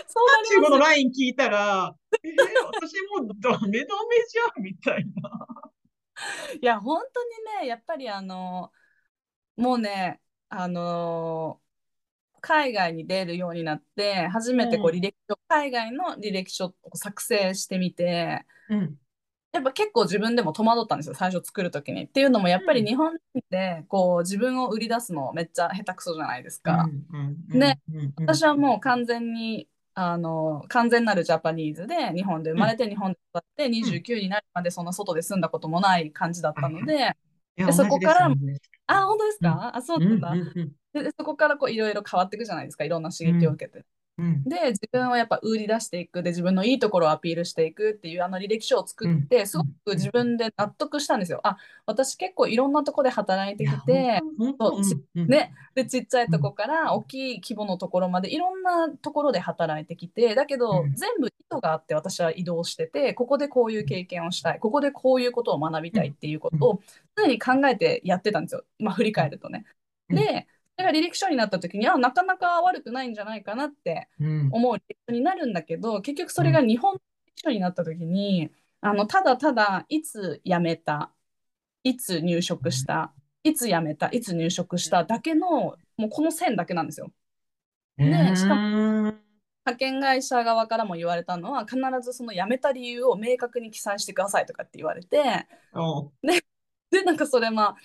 [0.06, 0.78] そうなり中国の。
[0.78, 1.94] ライン聞いたら、
[2.24, 2.32] えー
[2.72, 5.46] 私もうダメダメじゃん、みたいな。
[6.60, 7.30] いや、本当に
[7.62, 8.72] ね、やっぱりあの、
[9.56, 10.20] もうね、
[10.50, 11.60] あの
[12.40, 14.96] 海外に出るようになって、初めてこううん。
[14.96, 18.98] 履歴書、海外の履歴書を作成してみて、うん。
[19.52, 22.04] やっぱ結構自分でも戸惑ったんですよ、最初作るときに。
[22.04, 22.86] っていうのも、やっぱりうん。
[22.86, 23.16] 日本
[23.50, 26.88] でこう自分を売り出すのめっちゃ下手くそじゃないですか。
[27.12, 37.16] うんうんねうんうん私はもう完全にあの完全なるジャパニーズで日本で生まれて日本で育って29になるまでそんな外で住んだこともない感じだったので、
[37.56, 38.30] でそこから
[38.98, 40.40] あ本当ですか、あそうなんだ、
[40.92, 42.84] でそこからこういろいろ変わっていくじゃないですか。
[42.84, 43.84] いろんな刺激を受けて、
[44.20, 44.44] うん。
[44.44, 46.22] で自分をやっぱ売り出していく。
[46.22, 49.46] で自分のいいところをアピールしていくっていうあの履歴書を作って、うん。
[49.46, 51.40] すごく自分で納得したんですよ。
[51.42, 51.56] あ
[51.86, 54.20] 私結構いろんなところで働いてきて
[55.14, 60.94] ね、でちっちゃいとこから大きい規模のところまでいろんなところで働いてきてだけどうん。
[60.94, 66.80] 全部意図があって私は移動しててここでこういう経験をしたいここでこういうことを学びたいっていうことを
[67.16, 68.64] 常に考えてやってたんですよ。
[68.78, 69.64] 今振り返るとね。
[70.10, 70.16] うん。
[70.16, 74.48] でそれが履歴書になった時にあなかなか悪くないんじゃないかなってうん。
[74.52, 77.02] 思う履歴書になるんだけど結局それが日本の履
[77.36, 81.12] 歴書になった時にあのただただいつ辞めた
[81.84, 83.12] いつ入職した
[83.42, 87.10] いつ辞めたいつ入職しただけのもうこの線だけなんですよ。
[87.98, 89.20] でしかもうん
[89.66, 96.10] 派遣会社側からも言われたのは必ずその辞めた理由を明確に記載してくださいとかって言われてお。
[96.90, 97.76] でなんかそれまあ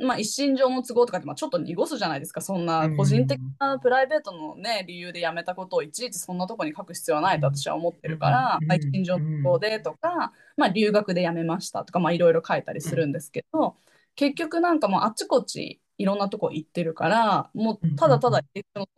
[0.00, 2.40] まあ、一身上の都合とかってまあちょっと濁すじゃないですか。
[2.40, 8.66] そんな個人的なプライベートの、ね、理由で辞めたことをいちいちそんなとこに書く必要はないと私は思ってるから、うん。
[8.66, 13.76] まあ、一身上の都合でとか、まあ、留学で辞めましたとかまあいろいろ書いたりするんですけど、
[14.14, 18.40] 結局なんかもうあっちこっちいろんなとこ行ってるからもうただただ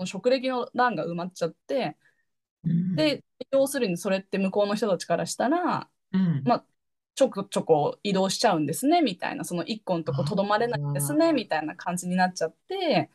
[0.04, 1.96] 職歴の欄が埋まっちゃって
[2.62, 6.64] うん、で要するにそれって向こうの人たちからしたらうん、まあ
[7.14, 13.10] ちょこちょこ移動しちゃうんですねみたいなその一個のとことどまれないんですねみたいな感じになっちゃって。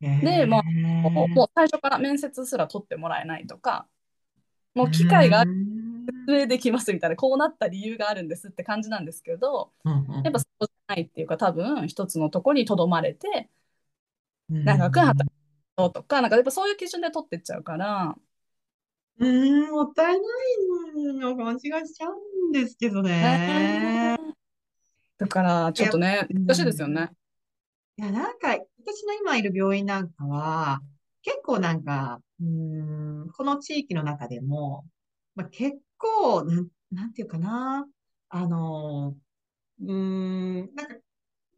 [0.00, 3.86] でまあもうもう最初から面接すら取ってもらえないとか
[4.74, 5.44] もう機会が
[6.26, 9.70] 説明できますみたいなこうなった理由があるんですって感じなんですけど
[10.24, 13.48] やっぱそうじゃないっていうか多分一つのとこにとどまれて
[14.48, 18.16] 長く働くとかなんかやっぱそういう基準で取ってっちゃうから。
[19.18, 22.16] うーん、もったいないのが間違いしちゃうん
[22.52, 24.18] ですけどね。
[25.18, 27.10] だからちょっとね難しいですよね。
[27.98, 30.80] いや、なんか、私の今いる病院なんかは、
[31.22, 34.86] 結構なんか、うん、この地域の中でも、
[35.34, 37.86] まあ、結構、なん、なんていうかな、
[38.30, 39.14] あの、
[39.80, 40.96] うん、なんか、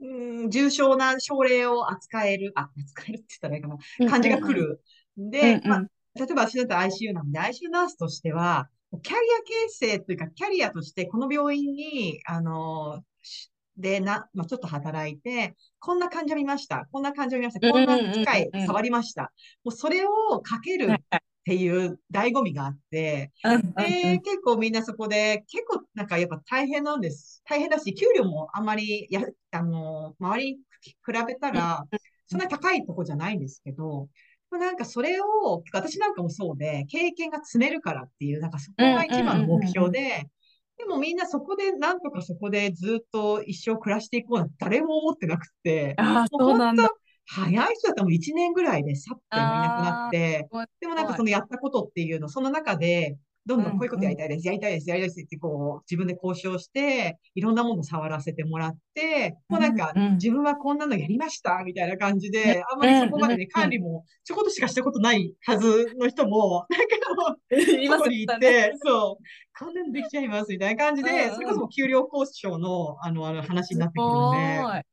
[0.01, 4.83] うん、重症な症例を扱える、あ、扱えるって言ったらいいかな、感じが来る。
[5.17, 5.81] で、まあ、
[6.17, 8.69] 例えば私だったら ICU なんで、ICU ナースとしては、
[9.03, 16.87] キャリア形成というか、キャリアとして、この病院に、あの、しで、な、まあ、ちょっと働いて、こんな患者見ました。
[16.93, 17.71] こんな患者見ました。
[17.73, 19.33] こんな機械触りました。
[19.65, 20.97] もうそれをかけるっ
[21.45, 23.33] ていう醍醐味があって、
[23.77, 27.43] で、結構みんなそこで、結構なんかやっぱ大変なんです。
[27.49, 31.85] 大変だし、給料もあんまりや、あの、周りに比べたら、
[32.27, 34.09] そんなに高いとこじゃないんですけど、
[34.59, 40.29] なんかそれを、私なんかもそうで、経験が積めるからっていう、なんかそこが一番の目標で、
[40.77, 46.89] でもみんなそこで、なんとかそこでずっと一生暮らしていこうなんて誰も思ってなくて、ああもうそうなんだ。
[47.27, 50.47] 早い人だったらもう1年ぐらいでさってもいなくなって
[50.81, 67.41] でもなんかそのやったことっていうの、その中で、どんどんこういうことやりたいです、やりたいです、やりたいですってこう、自分で交渉して、いろんなものを触らせてもらって、もうなんか自分はこんなのやりました、みたいな感じで、あんまりそこまでね、管理もちょこっとしかしたことないはずの人も、なんかもう、
[67.83, 74.85] 今そこに行って、そう、こんなのできちゃいます、みたいな感じで、それこそ給料交渉の、あの、あの話になってくるので、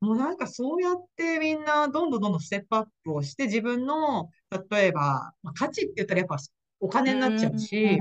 [0.00, 4.30] もうなんかそうやってみんなどんどんどんどんステップアップをして自分の、
[4.70, 6.38] 例えば、まあ、価値って言ったらやっぱ
[6.80, 8.00] お金になっちゃうし、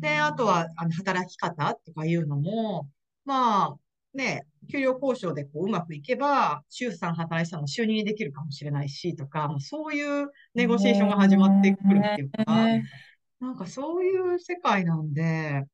[0.00, 2.88] で、あとはあの働き方とかいうのも、
[3.24, 3.76] まあ
[4.14, 12.84] ね、給料交渉でこううまくいけば、週3働いてたのを週2にできるかもしれないしとか、そういうネゴシエーションが始まってくるっていうか、ね
[13.40, 15.64] なんかそういう世界なんで、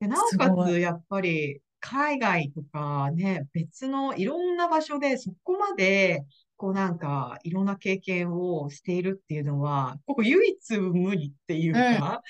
[0.00, 6.24] で、なおかつやっぱり海外とかね、別のいろんな場所でそこまで、
[6.60, 12.20] こうなんかいろんな経験をしているっていうのは、ここ唯一無二っていうか、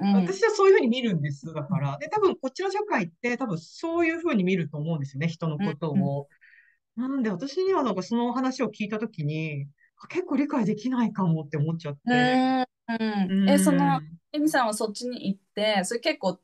[0.00, 1.52] うん私はそういうふうに見るんです。
[1.52, 1.98] だから。
[1.98, 6.28] で、多分こっちの社会って多分そういうふうに見ると思うんですよね、人のことを。
[6.94, 9.66] なんで私にはなんかその話を聞いたときに、
[10.00, 11.98] あ結構理解できないかもって思っちゃって。
[12.06, 16.38] うんえ、そのうん、エミさんはそっちに行って、それ結構、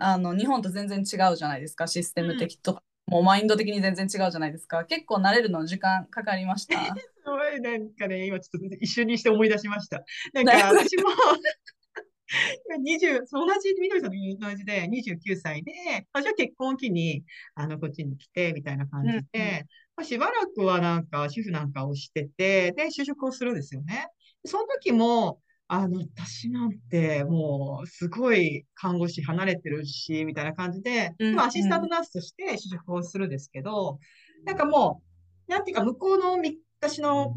[0.00, 4.84] あの、日本と全然違うじゃないですか、システム的とか、もうマインド的に全然違うじゃないですか。
[4.84, 6.74] 結構慣れるの時間かかりました。
[6.96, 10.04] すごいなんかね、今ちょっと一瞬にして思い出しました。
[10.32, 11.04] なんか 私も
[12.80, 15.72] 20、そう同じ、みどりさんと同じで29歳で、
[16.12, 24.08] 私は結婚を機に、あの、こっちに来て、みたいな感じうんうんで、まあ、しばらくはなんか、主婦なんかをしてて、で、就職をするんですよね。
[24.44, 25.40] その時も、
[25.74, 33.98] あの、私なんて、もう、すごい看護師離れてるし、みたいな感じで、うんでもアシスタントナースとして就職をするんですけど、
[34.44, 35.02] なんかも
[35.48, 37.34] う、なんていうか、向こうのみ、私の、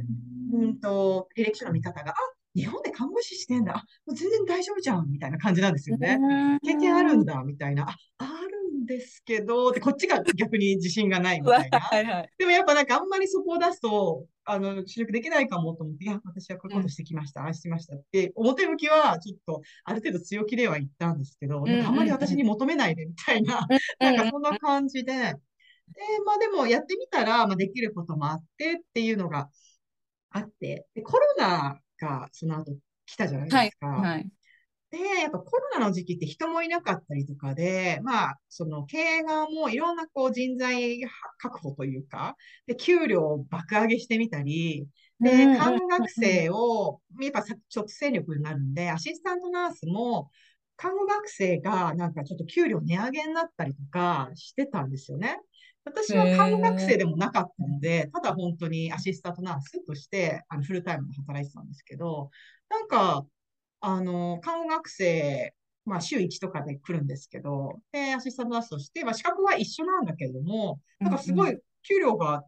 [0.54, 2.15] うんと、履歴書の見方が、あ、
[2.56, 3.73] 日本で看護師してんだ。
[3.73, 6.19] あ、もう全然大丈夫じゃん、みたいな感じなんですよね。
[6.63, 7.88] 経験あるんだ、みたいな。
[7.89, 8.26] あ、あ
[8.88, 11.80] ですけど、ってこっちが逆に自信がないみたいな。
[11.80, 12.30] はいはい。
[12.39, 23.67] でもやっぱなんかあんまりそこを出すと、あの、就職できないかもと思って、いや、私はこういうことしてきました、ああしましたって、表向きはちょっとある程度強気では言ったんですけど、なんかあんまり私に求めないでみたいな、
[24.00, 25.36] なんかそんな感じで、で、
[26.26, 29.50] まあでもやってみたら、まあできることもあってっていうのが
[30.32, 32.74] あって、で、コロナがその後
[33.05, 33.88] 来たじゃないはいですか。
[33.88, 34.30] はい。
[34.89, 41.01] で、やっぱコロナの時期って人もいなかったりとかで、まあ、その経営側もいろんなこう人材
[41.39, 42.35] 確保というか、
[42.67, 44.88] で、給料を爆上げしてみたり、
[45.19, 47.43] で、看護学生を、やっぱ
[47.75, 50.31] 直戦力になるんで、アシスタントナースも、
[50.77, 55.39] 看護学生がなんかちょっと給料値上げになったりとかしてたんですよね。
[55.83, 62.29] 私は看護学生でもなかったので、ただ本当にアシスタントナースとして、あの、フルタイムで働いてたんですけど、
[62.69, 63.25] なんか、
[63.80, 65.53] あの、看護学生、
[65.86, 72.43] まあ、週1とかで来るんですけど、で、アシスタントナースとして、まあ、資格は一緒なんだけれども、なんかすごい給料が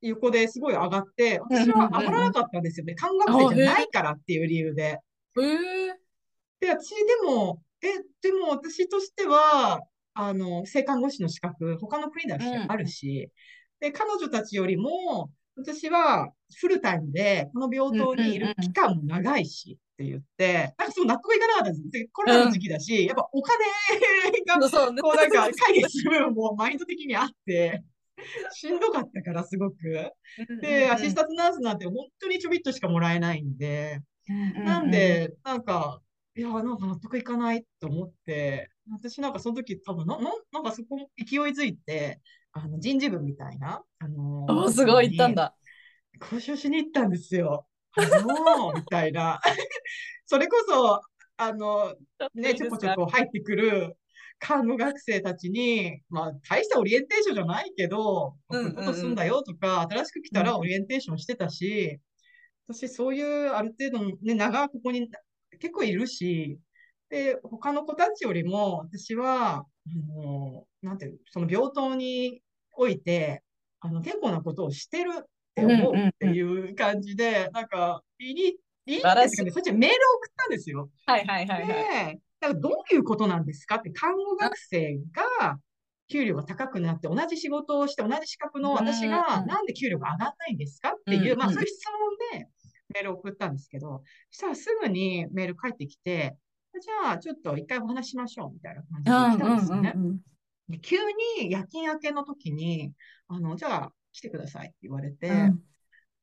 [0.00, 2.94] 横ですごい上がって、私は上がらなかったんですよね。
[2.94, 4.82] 看護学生じゃないからっていう理由で。
[4.84, 6.06] へえ
[6.60, 7.88] で、私でも、え、
[8.22, 9.80] でも私としては、
[10.14, 13.30] あの、性看護師の資格、他の国ではあるし、
[13.80, 21.90] で、彼女たちよりも、私はフルタイムで、この病棟にいる期間も長いしって言って、なんかそう納得いかなかったんです。
[21.90, 23.64] で、コロナの時期だし、やっぱお金
[24.46, 24.60] が、
[25.00, 27.82] こうなんか解決する部分もマインド的にあって、
[28.52, 29.76] しんどかったからすごく。
[30.60, 34.00] で、アシスタントナースなんて本当にちょびっとしかもらえないんで、
[34.64, 36.00] なんで、なんか、
[36.36, 42.20] いや、なんか納得いかないと思って、私なんかその時多分な、ななんかそこ勢いづいて、
[42.58, 45.54] あの人事部みたいな、あのおすごい行ったんだ。
[46.18, 47.66] 交渉しに行ったんですよ。
[47.96, 49.38] あの みたいな。
[50.24, 51.02] それこそ、
[51.36, 51.94] あの、
[52.34, 53.98] ね、ちょこちょこ入ってくる
[54.38, 62.00] 看護学生たちに、まあ、大したオリエンテーションじゃないけど、こういうことすんだよとか、新しく来たらオリエンテーションしてたし、
[62.66, 65.10] 私そういうある程度のね、長ここに
[65.60, 66.58] 結構いるし、
[67.10, 69.64] で、他の子たちよりも、私は、あ
[70.08, 72.42] の、なんていう、その病棟に
[72.76, 73.42] おいて、
[73.80, 75.24] あの、結構なことをしてるっ
[75.54, 80.90] て思うっていう感じで、なんか、いい、いいんですかね、そっちにメールを送ったんですよ。
[81.06, 81.68] はいはいはいはい。
[81.68, 84.98] で、だからどういうことなんですかって、看護学生
[85.40, 85.58] が
[86.08, 91.84] 給料が高くなって、同じ仕事をして、同じ資格の私が、なんで給料が上がらないんですかっていう、まあそういう質
[92.32, 92.48] 問で
[92.94, 96.36] メールを送ったんですけど、そしたらすぐにメール返ってきて、
[96.80, 99.94] じゃあちょっと一回お話ししましょうみたいな感じで来たんですよね。
[100.68, 100.96] で急
[101.38, 102.92] に夜勤明けの時に、
[103.28, 105.30] あの、じゃあ来てくださいって言われて、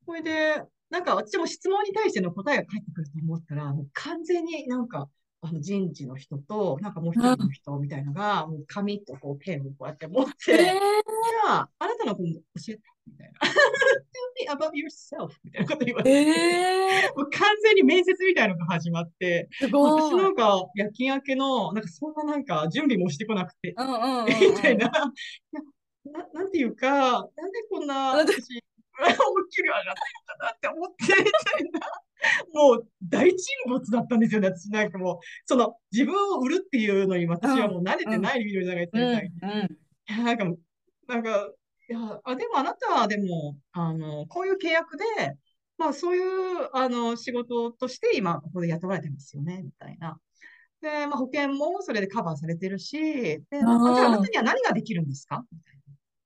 [0.06, 5.10] これで、なんか私も質問に対しての答えが返ってくると思ったら、もう完全になんか、
[5.42, 12.40] あの人事の人と、なんかもう一人の人みたいなのが、もう紙とこうペンをこうやって持って、じゃあ、あなたの分教
[12.70, 13.40] えて、みたいな。
[13.48, 13.54] Tell
[14.40, 24.92] me about yourself みたいなこと言われて、もう完全に面接みたいなのが始まって、私なんか夜勤明けの、なんかそんななんか準備もしてこなくて、みたいな。
[26.06, 28.62] ななんていうか、なんでこんな、私、
[29.00, 29.96] 思いっきり上がってる
[30.26, 31.88] かなって思って、みたいな。
[32.54, 33.38] もう大沈
[33.68, 40.34] 没だったんですよね、私なんかもう、その自分を売るっていうのに私はもう慣れてないビデオじゃないですか、な。
[40.34, 40.46] んか、
[41.08, 41.50] なんか、
[41.94, 45.04] いや、あ、でもあなたはでも、あの、こういう契約で、
[45.78, 50.18] まあそういう、あの、仕事として今ここで雇われてますよね、みたいな。
[50.82, 53.42] で、まあ保険もそれでカバーされてるし、で、
[53.94, 55.46] じゃああなたには何ができるんですか？
[55.52, 55.82] みたいな。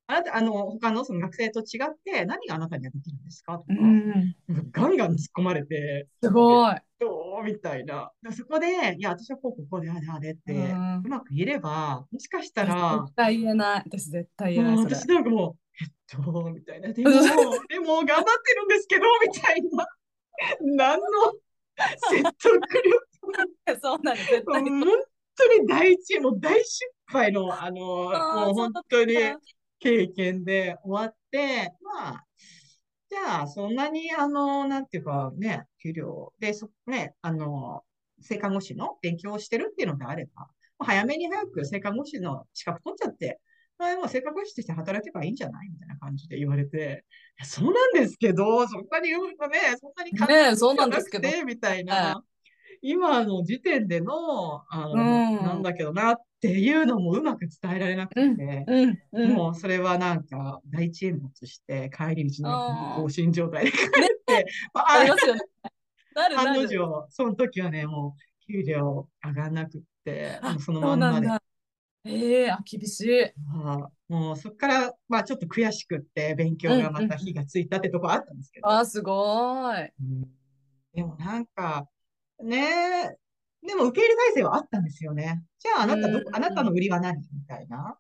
[0.10, 3.58] あなた、あの、他のその学生と違って何があなたにはできるんですか？
[3.58, 4.36] とか、うん、
[4.72, 6.76] ガンガン突っ込まれて、すごい。
[7.00, 7.44] どう？
[7.44, 8.12] みたいな。
[8.32, 13.84] そこで、いや、私はこう、ここで、あれ、あれって、うまく言えれば、もしかしたら、絶対言えない。
[13.86, 14.78] 私絶対言えない。
[14.78, 16.92] 私なんかもう、えっと、みたいな。
[16.94, 17.12] でも、
[17.68, 19.88] でも、頑張ってるんですけど、みたいな。
[20.62, 21.06] 何の
[22.10, 23.08] 説得力
[23.82, 24.44] そうなんです。
[24.46, 24.64] 本
[25.36, 29.16] 当に第一、もう大失敗の、あの、もう本当に
[29.80, 32.27] 経験で終わって、まあ、
[33.10, 37.84] じゃあ、そんなに、あの、なんていうかね、給料で、そ、ね、あの、
[38.22, 40.48] 性看護師の勉強をしてるっていうのであれば、
[40.80, 43.40] 早めに早く性看護師の資格取っちゃって、
[43.80, 47.06] あもう性看護師として働けばいいんじゃないみたいな感じで言われて、
[47.44, 52.22] そうなんですけど、そんなに言うのね、そんなに簡単にそうなんですけど、みたいな。
[52.82, 63.82] 今の時点での、あの、うん、なんだけどなっていうのもうまく伝えられなくて、うんうん、もうそれはなんか大沈没して帰り道の放心状態で帰っ
[64.26, 65.42] て、ね、ありますよね。
[66.38, 71.28] 案の定、その時はね、もう給料上がんなくって、そのまんまで。
[72.06, 73.24] ええー、あ、厳しい。
[73.66, 78.70] あもうそこから、まあちょっと悔しくって、勉強がまた火がついたってとこあったんですけど。
[78.70, 80.22] うんうん、あ、すごい、うん。
[80.94, 81.88] でもなんか、
[82.42, 83.18] ね
[83.66, 85.44] でも受け入れ体制はあったんですよね。
[85.60, 87.18] じゃああなたど、あなたの売りは何？
[87.18, 87.98] みたいな。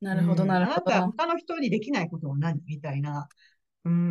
[0.00, 0.94] なるほど、なるほど。
[0.94, 2.60] あなた、他の人にできないことは何？
[2.66, 3.28] みたいな。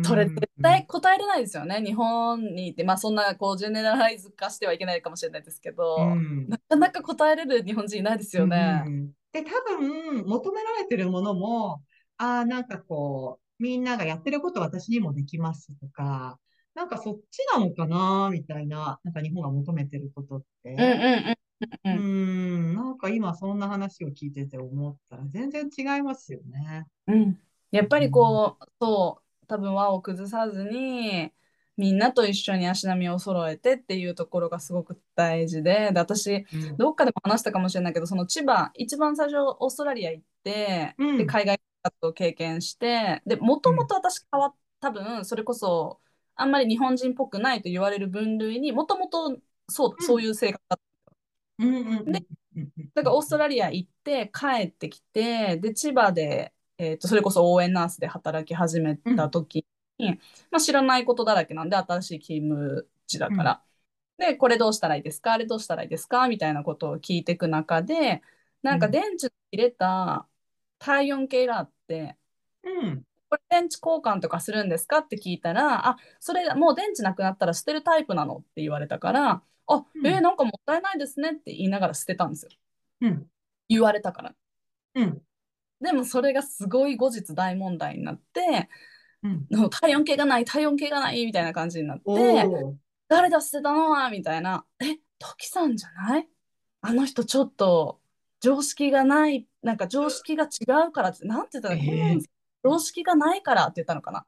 [0.04, 1.82] それ絶対答えれないですよね。
[1.84, 8.82] 日本にいて、まあそんなこうジェネラライズ化してはいけないかもしれないですけど、うん、なかなか答えれる日本人いないですよね。
[8.86, 11.82] うん、で、多分求められてるものも、
[12.16, 16.38] ああ、なんかこう、みんながやってること私にもできますとか、
[16.76, 20.72] なんかそっちなのかなみたいな、なんか日本が求めてることって。
[20.72, 20.88] うんうん
[21.30, 21.36] うん
[21.84, 22.02] うん、う
[22.72, 26.86] ん、なんか今そんな話を聞いてて思ったら全然違いますよね。
[27.06, 27.38] うん、
[27.70, 31.32] やっぱりこう、そう、多分輪を崩さずに
[31.78, 46.00] みんなと一緒に足並みを揃えてっていうところがすごく大事でで私、うん、どっかでも話したかもしれないけどその千葉一番最初オーストラリア行って、うん、で海外活を経験して、で、もともと私変わっ多分、それこそ、
[46.36, 50.80] あんまり日本人っぽくないと言われる分類にもともとそうそういう性格だっ
[51.58, 52.22] たうんうんうんで
[52.56, 59.66] うんだからオーストラリア行って帰ってきてで千葉で、えー、とそれこそ応援ナースで働き始めた時
[59.98, 60.20] に、
[60.50, 63.62] まあ、知らないことだらけなんで新しい勤務地だから、
[64.18, 65.32] でこれどうしたらいいですか？
[65.32, 66.28] あれどうしたらいいですか？
[66.28, 68.22] みたいなことを聞いていく中で
[68.62, 70.26] なんか電池に入れた
[70.78, 72.16] 体温計があって。
[72.62, 74.98] うんこれ電池交換とかするんですか？
[74.98, 80.06] って聞いたら、あ、それもう電池なくなったら捨てるタイプなのって言われたから、あ、うん。
[80.06, 82.50] えーなんかもったいないですねって言いながら捨てたんですよ。
[83.00, 83.26] うん。
[83.68, 84.34] 言われたから。
[84.94, 85.22] うん。
[85.80, 88.68] でもそれがすごい後日大問題になって、
[89.22, 89.70] うん。
[89.70, 92.04] 体温計がない、体温計がないみたいな感じになって、
[93.08, 93.90] 誰だ捨てたの？
[93.90, 96.28] はみたいな、え、トキさんじゃない？
[96.82, 98.00] あの人ちょっと
[98.40, 102.24] 常識がない、なんか常識が違うからって、なんて言ったら、えー
[102.66, 104.26] 常識がないからって言ったのかな。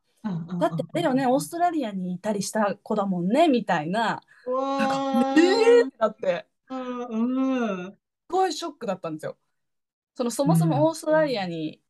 [0.59, 4.21] だってあれよね、オーストラリアにいたりした子だもんね、みたいな。
[4.47, 9.37] なんかーえーってなって、うんすごいショックだったんですよ。
[10.15, 11.81] そのそもそもオーストラリアに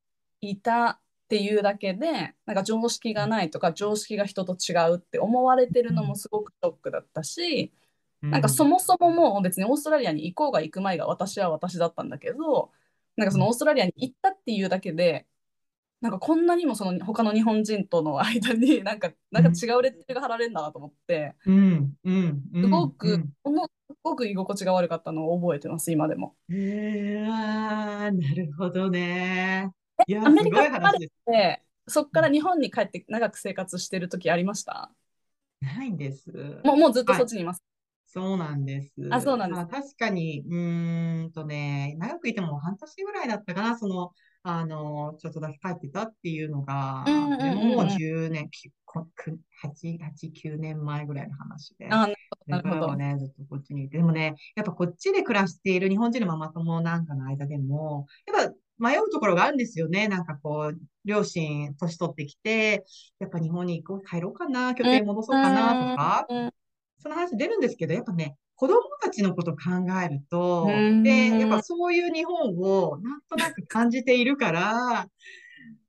[0.40, 7.72] いたっていうだけで、なんか常識がないとか、常識が人と違うって思われてるのもすごくショックだったし、
[8.20, 12.70] なんかそもそももう別にオーストラリアに行こうが行く前が私は私だったんだけど、
[13.16, 15.26] なんかそのオーストラリアに行ったっていうだけで、
[16.01, 23.70] なんかこんなにもその他の日本人との間に なんかなんか違うレッテルが貼られるんだなと思って、うんうんうんすごく、うんものす
[24.03, 26.36] ごく居心地が悪かったのを覚えてます、今でも。
[26.51, 29.70] へえあーなるほどね。
[30.07, 30.99] いや、アメリカに生まれ。
[31.26, 34.90] て、そっから日本に帰って長く生活してる時ありました？
[35.61, 36.30] ないんです。
[36.64, 37.62] もうもうずっとそっちにいます。
[38.07, 38.92] そうなんです。
[39.11, 44.12] あそうなんですまあ確かに、うーんとね、長くいても半年ぐらいだったかな、その、
[44.43, 51.89] あの、ちょっとだけ帰ってたっていうのが、うんうんうんうんでももう10年、きこく8、8、9年前ぐらいの話で。
[51.91, 53.99] あそれからはね、ずっとこっちにいて。
[53.99, 60.09] でもね、やっぱこっちで暮らしている日本人のママ友なんかの間でも、やっぱ迷うところがあるんですよね。
[60.09, 62.84] なんかこう、両親、年取ってきて、
[63.18, 66.53] やっぱ日本に行こう、帰ろうかな、拠点戻そうかなとか、うん
[67.01, 69.61] その話出るんですけど、やっぱね、子供たちのことを考
[70.04, 71.04] えるとう、ん。
[71.04, 75.09] で、やっぱそういう日本をなんとなく感じているから、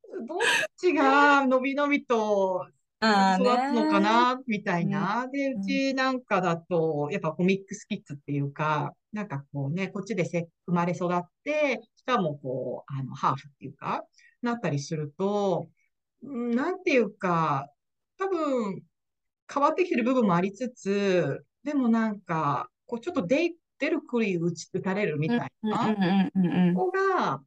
[0.28, 0.38] どっ
[0.78, 2.67] ちがのびのびと
[3.01, 5.28] 育つのかねな、みたいな。
[5.32, 14.03] で、うちなんかだと、やっぱこうミックスキッズっていうか、なんかこうね、こっちでせ生まれ育って、しかもこう、あの、ハーフっていうか、
[14.43, 15.70] なったりすると、
[16.22, 17.67] うんなんていうか、
[18.20, 18.84] 多分、
[19.51, 27.41] 変わってきてる部分もありつつ、でもなんか、こうちょっと出、出る杭打ち打たれるみたいな、うんうんうんうんここが、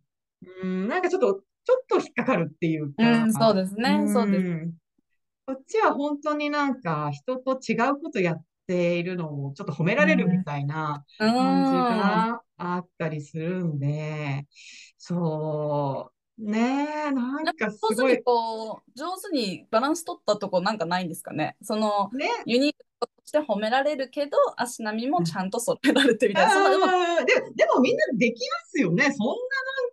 [0.62, 4.50] うん、なんかちょっと、ちょっと引っかかるっていうか、うん、そうですね、そうです。
[4.50, 4.72] ん
[5.46, 14.46] こっちは本当になんか人と違うことやっているのをちょっと褒められるみたいなうん感じがあったりするんで、
[14.98, 17.96] そう、ねえ、なんかすごい。
[17.96, 21.56] 上手に、こう、上手にバランス取ったとこなんかないんですかね？
[21.62, 29.04] その、ね、ユニークとして褒められるけど、足並みもちゃんと揃えられてみたいな、で、でもみんなできますよね。
[29.12, 29.26] そん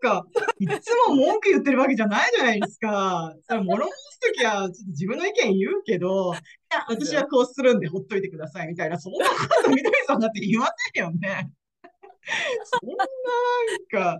[0.04, 0.28] ななんか、
[0.60, 3.34] いつも文句言ってるわけじゃないじゃないですか。
[3.48, 6.38] それ物申すときは、ちょっと自分の意見言うけど、い
[6.74, 11.50] や、私はこうするんでほっといてくださいみたいな、そんなことみどりさんだって言いませんよね。
[12.64, 13.06] そんなな
[13.78, 14.20] ん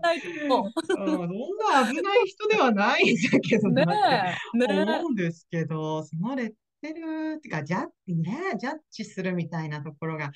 [0.88, 10.32] そんな危ない人ではないんだけどねなってえ、ね思うんですけど、そのレッテルっていうか、ジャッね、ジャッジするみたいなところが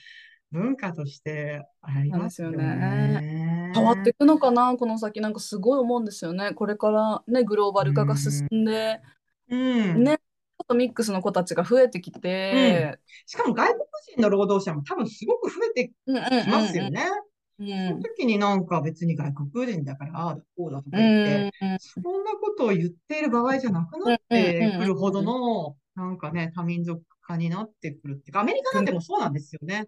[0.50, 3.72] 文化としてありますよね。
[3.74, 6.52] 変わっていくのかな、この先、なんかすごい思うんですよね。
[6.52, 9.00] これからね、グローバル化が進んで、
[9.50, 10.04] うん。
[10.04, 17.04] ね、ちょっとミックスの子たちが増えてきて、しかも外国人の労働者も多分すごく増えてうん、うんうんきますよね。
[17.58, 17.68] うん。
[17.88, 29.86] その時になんか別に外国人だから、ああだこうだとかう言って、んそんなことを言っている場合じゃなくなってくるほどの、なんかね、多民族化になってくるっていうか、アメリカなんてもそうなんですよね。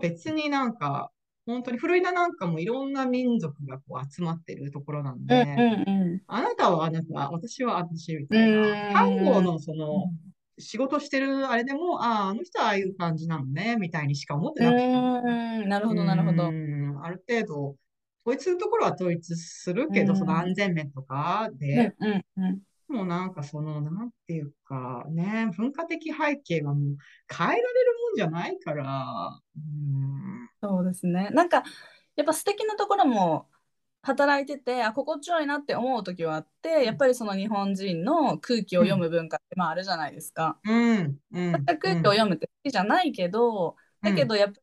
[0.00, 1.10] 別になんか、
[1.46, 6.22] 本当にフロリダなんかもいろんな民族がこう集まってるところなんうんで、うん。
[6.26, 10.06] あなたはあなた、私は私みたいうんな、看護のその、
[10.58, 14.84] 仕事してるあれでも、ああ、あの人はああいう感じなのね、みたいにしか思ってなくて。
[14.86, 14.88] う
[15.66, 16.48] ん、なるほど、なるほど。
[16.48, 16.52] う。
[16.52, 17.76] んある程度、
[18.26, 20.18] 統一のところは統一するけど、うん。
[20.18, 26.96] その安全面とかうんで、うんうんもうなんかその、なんていうか、ね、文化的背景はもう
[27.28, 27.66] 変えられる
[28.08, 31.30] もんじゃないから、うん、そうですね。
[31.30, 31.64] なんか、
[32.14, 33.48] やっぱ素敵なところも
[34.02, 40.58] 働いててあ心地よいなって思う時はあってやっぱりその日本人の空気を読む文化ってまああるじゃないですか。
[40.64, 41.18] うん。
[41.32, 41.52] うん。
[41.64, 44.60] 空気を読むって好きじゃないけど、だけどやっぱ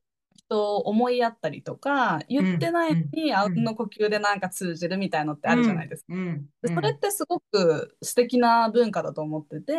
[0.53, 6.13] り人を思いやったりとか言ってないのにあうんの呼吸でなんか通じるみたいのってあるじゃないですか。
[6.65, 9.73] それってすごく素敵な文化だと思ってて、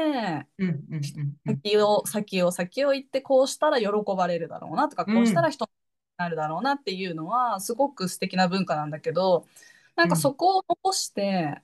[0.58, 0.68] うん。
[0.90, 1.02] うん。
[1.46, 1.60] うん。
[1.62, 5.70] 先を先を先を言ってこうしたら喜ばれるだろうなとか、こうしたら人に
[6.18, 9.46] なるだろうなっていうのはすごく素敵な文化なんだけど
[9.96, 11.60] なんかそこを残して、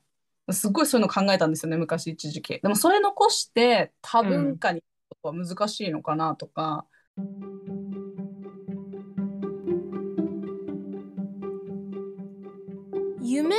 [0.51, 4.83] すごいそういうの考えたんですよね昔一時期でもそれ残して多文化に
[5.23, 6.87] は難しいのかなとか、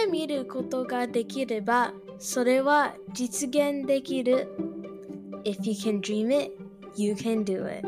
[0.02, 4.48] 夢見ることができれば、それは実現できる。
[5.44, 6.52] If you can dream it,
[6.96, 7.88] you can do it.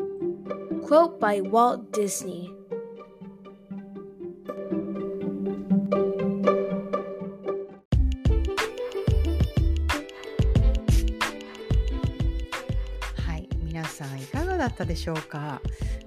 [0.85, 2.49] Quote by Walt Disney.
[13.25, 15.61] はい、皆さんいかがだったでしょうか？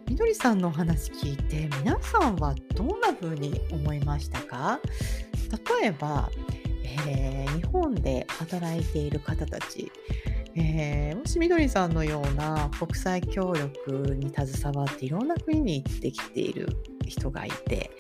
[0.09, 4.81] みどりさんのお話聞いて皆さんはどんな風に思いましたか？
[5.81, 6.31] 例えば、
[6.83, 9.91] えー日本で働いている方たち、
[10.55, 16.69] えーもしみどりさんのような国際協力に携わっていろんな国に行ってきている
[17.07, 17.91] 人がいて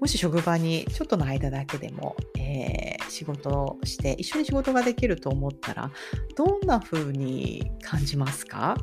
[0.00, 5.90] もし職場にちょっとの間だけでも、えー仕事をして一緒に仕事ができると思ったら
[6.34, 8.74] どんな風に感じますか？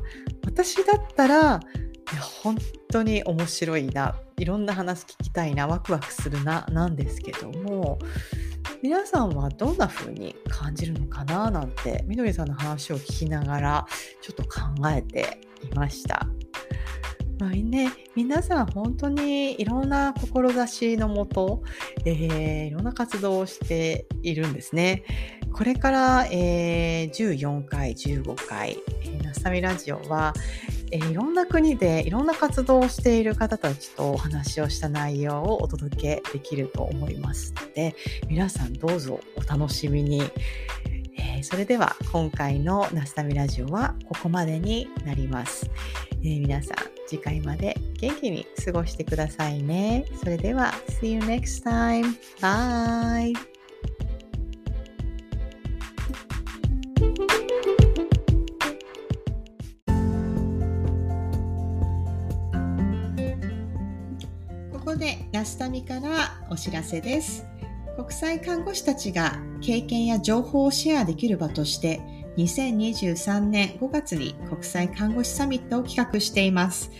[0.44, 1.60] 私だったら
[2.18, 2.56] 本
[2.90, 7.98] 当に面白いないろんな話聞きたいなワクワクするななんですけども
[8.82, 11.50] 皆さんはどんな風に感じるのかな？
[11.50, 13.86] なんてみどりさんの話を聞きながら
[14.22, 16.26] ちょっと考えていました。
[17.38, 21.62] まあね、皆さん本当にいろんな志のもと、
[22.04, 25.04] えーいろんな活動をしているんですね。
[25.50, 30.34] これから、えー14回、15回、えーナスタミラジオは、
[30.92, 37.94] えーいろんな国でいろんな活動をしている方たちとお話をした内容をお届けできると思いますので、
[38.28, 40.22] 皆さんどうぞお楽しみに。
[41.18, 45.70] えーそれでは今回のナスタミラジオはここまでになります。
[46.22, 46.76] えー皆さん
[47.06, 50.04] 次回まで元気に過ごしてくださいね。
[50.20, 52.14] それでは See you next time.
[52.40, 53.49] Bye!
[65.40, 67.46] こでナスタミからお知らせです。
[67.96, 72.00] 国際看護師たちが経験や情報をシェアできる場として
[72.36, 76.90] 2023年5月に国際看護師サミットを企画しています。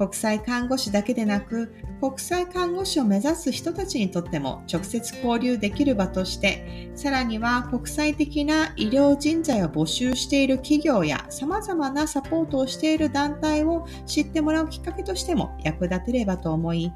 [0.00, 16.90] 国際看護師だけでなく国際看護師を目指す人たちにとっても直接交流できる場としてさらには国際的な医療人材を募集している企業や様々なサポートをしている団体を知ってもらうきっかけとしても役立てればと思い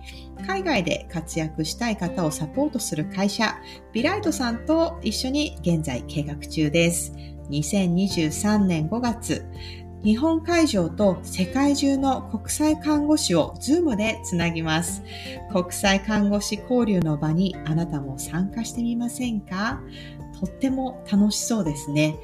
[0.46, 3.54] 海外で活躍したい方をサポートする会社
[3.92, 7.12] ビライトさんと一緒に現在計画中です。
[7.50, 9.44] 2023年5月、
[10.04, 15.02] 日本会場と世界中の国際看護師をズームでつなぎます。
[15.50, 19.80] 国際看護師交流の場にあなたも参加してみませんか？
[20.38, 22.16] とっても楽しそうですね。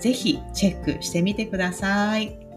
[0.00, 2.47] ぜひチェックしてみてください。